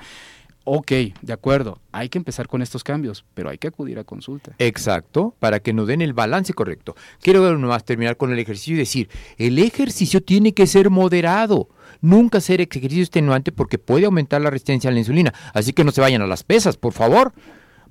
[0.64, 0.92] ok,
[1.22, 4.54] de acuerdo, hay que empezar con estos cambios, pero hay que acudir a consulta.
[4.58, 6.96] Exacto, para que nos den el balance correcto.
[7.22, 11.70] Quiero nomás terminar con el ejercicio y decir, el ejercicio tiene que ser moderado.
[12.02, 15.36] Nunca hacer ejercicio extenuante porque puede aumentar la resistencia a la insulina.
[15.54, 17.32] Así que no se vayan a las pesas, por favor.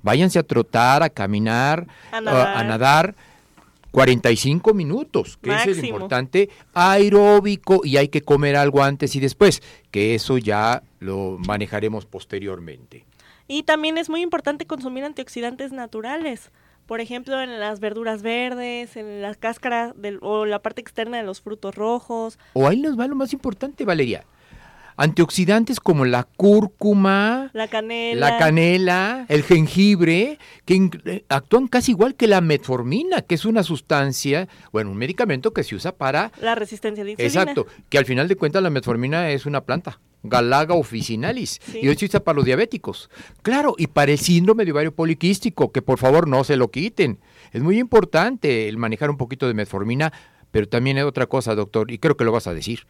[0.07, 2.57] Váyanse a trotar, a caminar, A a nadar.
[2.57, 3.15] a nadar
[3.91, 9.61] 45 minutos, que es el importante, aeróbico y hay que comer algo antes y después,
[9.91, 13.05] que eso ya lo manejaremos posteriormente.
[13.49, 16.51] Y también es muy importante consumir antioxidantes naturales.
[16.85, 21.23] Por ejemplo, en las verduras verdes, en la cáscara del, o la parte externa de
[21.23, 22.39] los frutos rojos.
[22.53, 24.23] O ahí nos va lo más importante, Valeria.
[24.97, 28.29] Antioxidantes como la cúrcuma, La canela.
[28.31, 33.63] la canela, el jengibre, que eh, actúan casi igual que la metformina, que es una
[33.63, 36.31] sustancia, bueno, un medicamento que se usa para...
[36.41, 37.27] La resistencia a la insulina.
[37.41, 41.79] Exacto, que al final de cuentas la metformina es una planta, Galaga officinalis, Sí.
[41.83, 43.09] y hoy se usa para los diabéticos.
[43.43, 47.19] Claro, y para el síndrome de ovario poliquístico, que por favor no se lo quiten.
[47.53, 50.11] Es muy importante el manejar un poquito de metformina,
[50.49, 52.87] pero también hay otra cosa, doctor, y creo que lo vas a decir.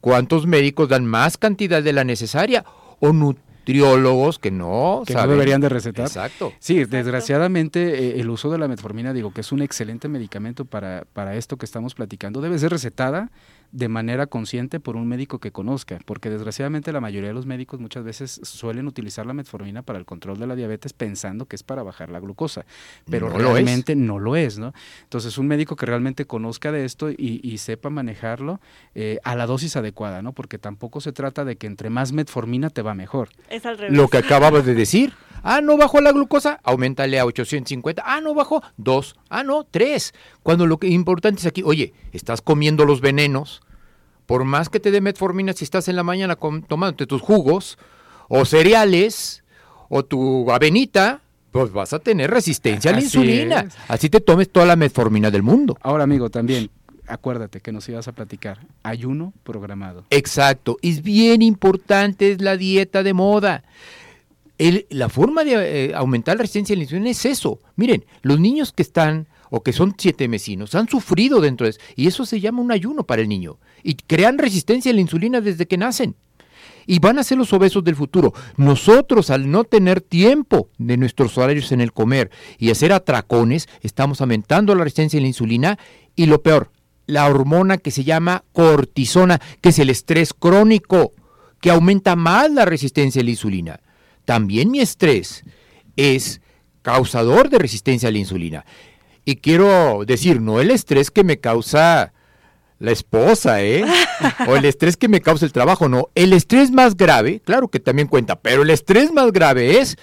[0.00, 2.64] ¿Cuántos médicos dan más cantidad de la necesaria?
[3.00, 5.36] O nutriólogos que no Que no saben.
[5.36, 6.06] deberían de recetar.
[6.06, 6.52] Exacto.
[6.58, 6.96] Sí, Exacto.
[6.96, 11.36] desgraciadamente eh, el uso de la metformina, digo que es un excelente medicamento para, para
[11.36, 13.30] esto que estamos platicando, debe ser recetada
[13.72, 17.78] de manera consciente por un médico que conozca, porque desgraciadamente la mayoría de los médicos
[17.80, 21.62] muchas veces suelen utilizar la metformina para el control de la diabetes pensando que es
[21.62, 22.64] para bajar la glucosa,
[23.08, 23.52] pero No lo es.
[23.52, 24.72] realmente no lo es, ¿no?
[25.04, 28.60] Entonces un médico que realmente conozca de esto y, y sepa manejarlo
[28.94, 30.32] eh, a la dosis adecuada, ¿no?
[30.32, 33.28] Porque tampoco se trata de que entre más metformina te va mejor.
[33.48, 33.96] Es al revés.
[33.96, 35.12] Lo que acababas de decir.
[35.42, 38.02] Ah, no bajó la glucosa, aumentale a 850.
[38.04, 39.16] Ah, no bajó, dos.
[39.28, 40.12] Ah, no, tres.
[40.42, 43.62] Cuando lo que importante es aquí, oye, estás comiendo los venenos.
[44.26, 47.78] Por más que te dé metformina, si estás en la mañana tomándote tus jugos,
[48.28, 49.42] o cereales,
[49.88, 51.20] o tu avenita,
[51.50, 53.60] pues vas a tener resistencia a la Así insulina.
[53.62, 53.74] es.
[53.88, 55.76] Así te tomes toda la metformina del mundo.
[55.82, 56.70] Ahora, amigo, también
[57.08, 58.60] acuérdate que nos ibas a platicar.
[58.84, 60.04] Ayuno programado.
[60.10, 63.64] Exacto, es bien importante, es la dieta de moda.
[64.90, 65.54] La forma de
[65.86, 67.60] eh, aumentar la resistencia a la insulina es eso.
[67.76, 71.80] Miren, los niños que están o que son siete mesinos han sufrido dentro de eso
[71.96, 75.40] y eso se llama un ayuno para el niño y crean resistencia a la insulina
[75.40, 76.14] desde que nacen.
[76.86, 78.34] Y van a ser los obesos del futuro.
[78.56, 84.20] Nosotros, al no tener tiempo de nuestros horarios en el comer y hacer atracones, estamos
[84.20, 85.78] aumentando la resistencia a la insulina
[86.16, 86.70] y lo peor,
[87.06, 91.12] la hormona que se llama cortisona, que es el estrés crónico,
[91.60, 93.80] que aumenta más la resistencia a la insulina.
[94.30, 95.42] También mi estrés
[95.96, 96.40] es
[96.82, 98.64] causador de resistencia a la insulina.
[99.24, 102.12] Y quiero decir, no el estrés que me causa
[102.78, 103.84] la esposa, ¿eh?
[104.46, 106.10] O el estrés que me causa el trabajo, no.
[106.14, 109.96] El estrés más grave, claro que también cuenta, pero el estrés más grave es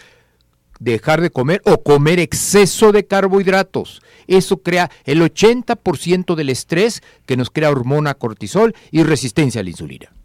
[0.81, 4.01] dejar de comer o comer exceso de carbohidratos.
[4.27, 9.69] Eso crea el 80% del estrés que nos crea hormona cortisol y resistencia a la
[9.69, 10.16] insulina.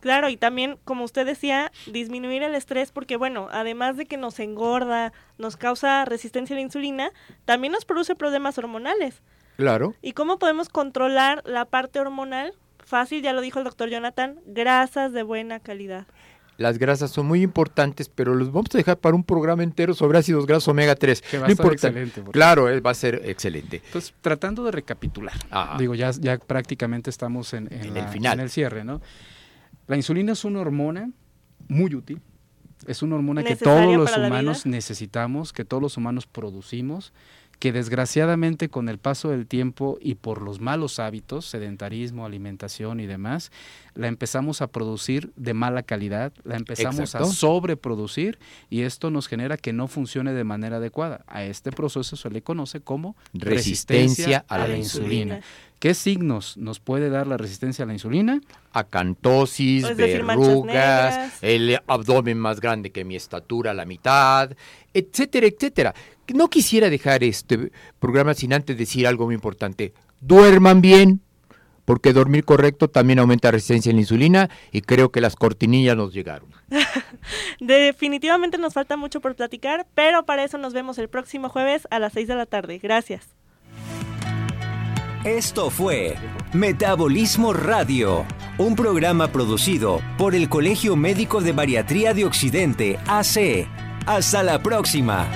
[0.00, 4.38] Claro, y también, como usted decía, disminuir el estrés porque, bueno, además de que nos
[4.40, 7.10] engorda, nos causa resistencia a la insulina,
[7.44, 9.22] también nos produce problemas hormonales.
[9.56, 9.94] Claro.
[10.00, 12.54] ¿Y cómo podemos controlar la parte hormonal?
[12.78, 16.06] Fácil, ya lo dijo el doctor Jonathan, grasas de buena calidad.
[16.56, 20.18] Las grasas son muy importantes, pero los vamos a dejar para un programa entero sobre
[20.18, 21.22] ácidos grasos omega 3.
[21.22, 23.80] Que va a No estar excelente, porque- Claro, eh, va a ser excelente.
[23.86, 25.78] Entonces, tratando de recapitular, Ajá.
[25.78, 28.34] digo, ya, ya prácticamente estamos en, en En la- el final.
[28.34, 29.00] en el cierre, ¿no?
[29.90, 31.10] La insulina es una hormona
[31.66, 32.20] muy útil,
[32.86, 37.12] es una hormona que todos los humanos necesitamos, que todos los humanos producimos,
[37.58, 43.06] que desgraciadamente con el paso del tiempo y por los malos hábitos, sedentarismo, alimentación y
[43.06, 43.50] demás,
[43.96, 47.26] la empezamos a producir de mala calidad, la empezamos Exacto.
[47.26, 48.38] a sobreproducir
[48.70, 51.24] y esto nos genera que no funcione de manera adecuada.
[51.26, 55.40] A este proceso se le conoce como Resistencia a la insulina.
[55.80, 58.42] ¿Qué signos nos puede dar la resistencia a la insulina?
[58.74, 64.50] Acantosis, verrugas, el abdomen más grande que mi estatura, a la mitad,
[64.92, 65.94] etcétera, etcétera.
[66.34, 69.94] No quisiera dejar este programa sin antes decir algo muy importante.
[70.20, 71.22] Duerman bien,
[71.86, 75.96] porque dormir correcto también aumenta la resistencia a la insulina y creo que las cortinillas
[75.96, 76.50] nos llegaron.
[77.58, 81.98] Definitivamente nos falta mucho por platicar, pero para eso nos vemos el próximo jueves a
[81.98, 82.76] las 6 de la tarde.
[82.76, 83.39] Gracias.
[85.24, 86.16] Esto fue
[86.54, 88.24] Metabolismo Radio,
[88.56, 93.68] un programa producido por el Colegio Médico de Bariatría de Occidente, AC.
[94.06, 95.28] Hasta la próxima.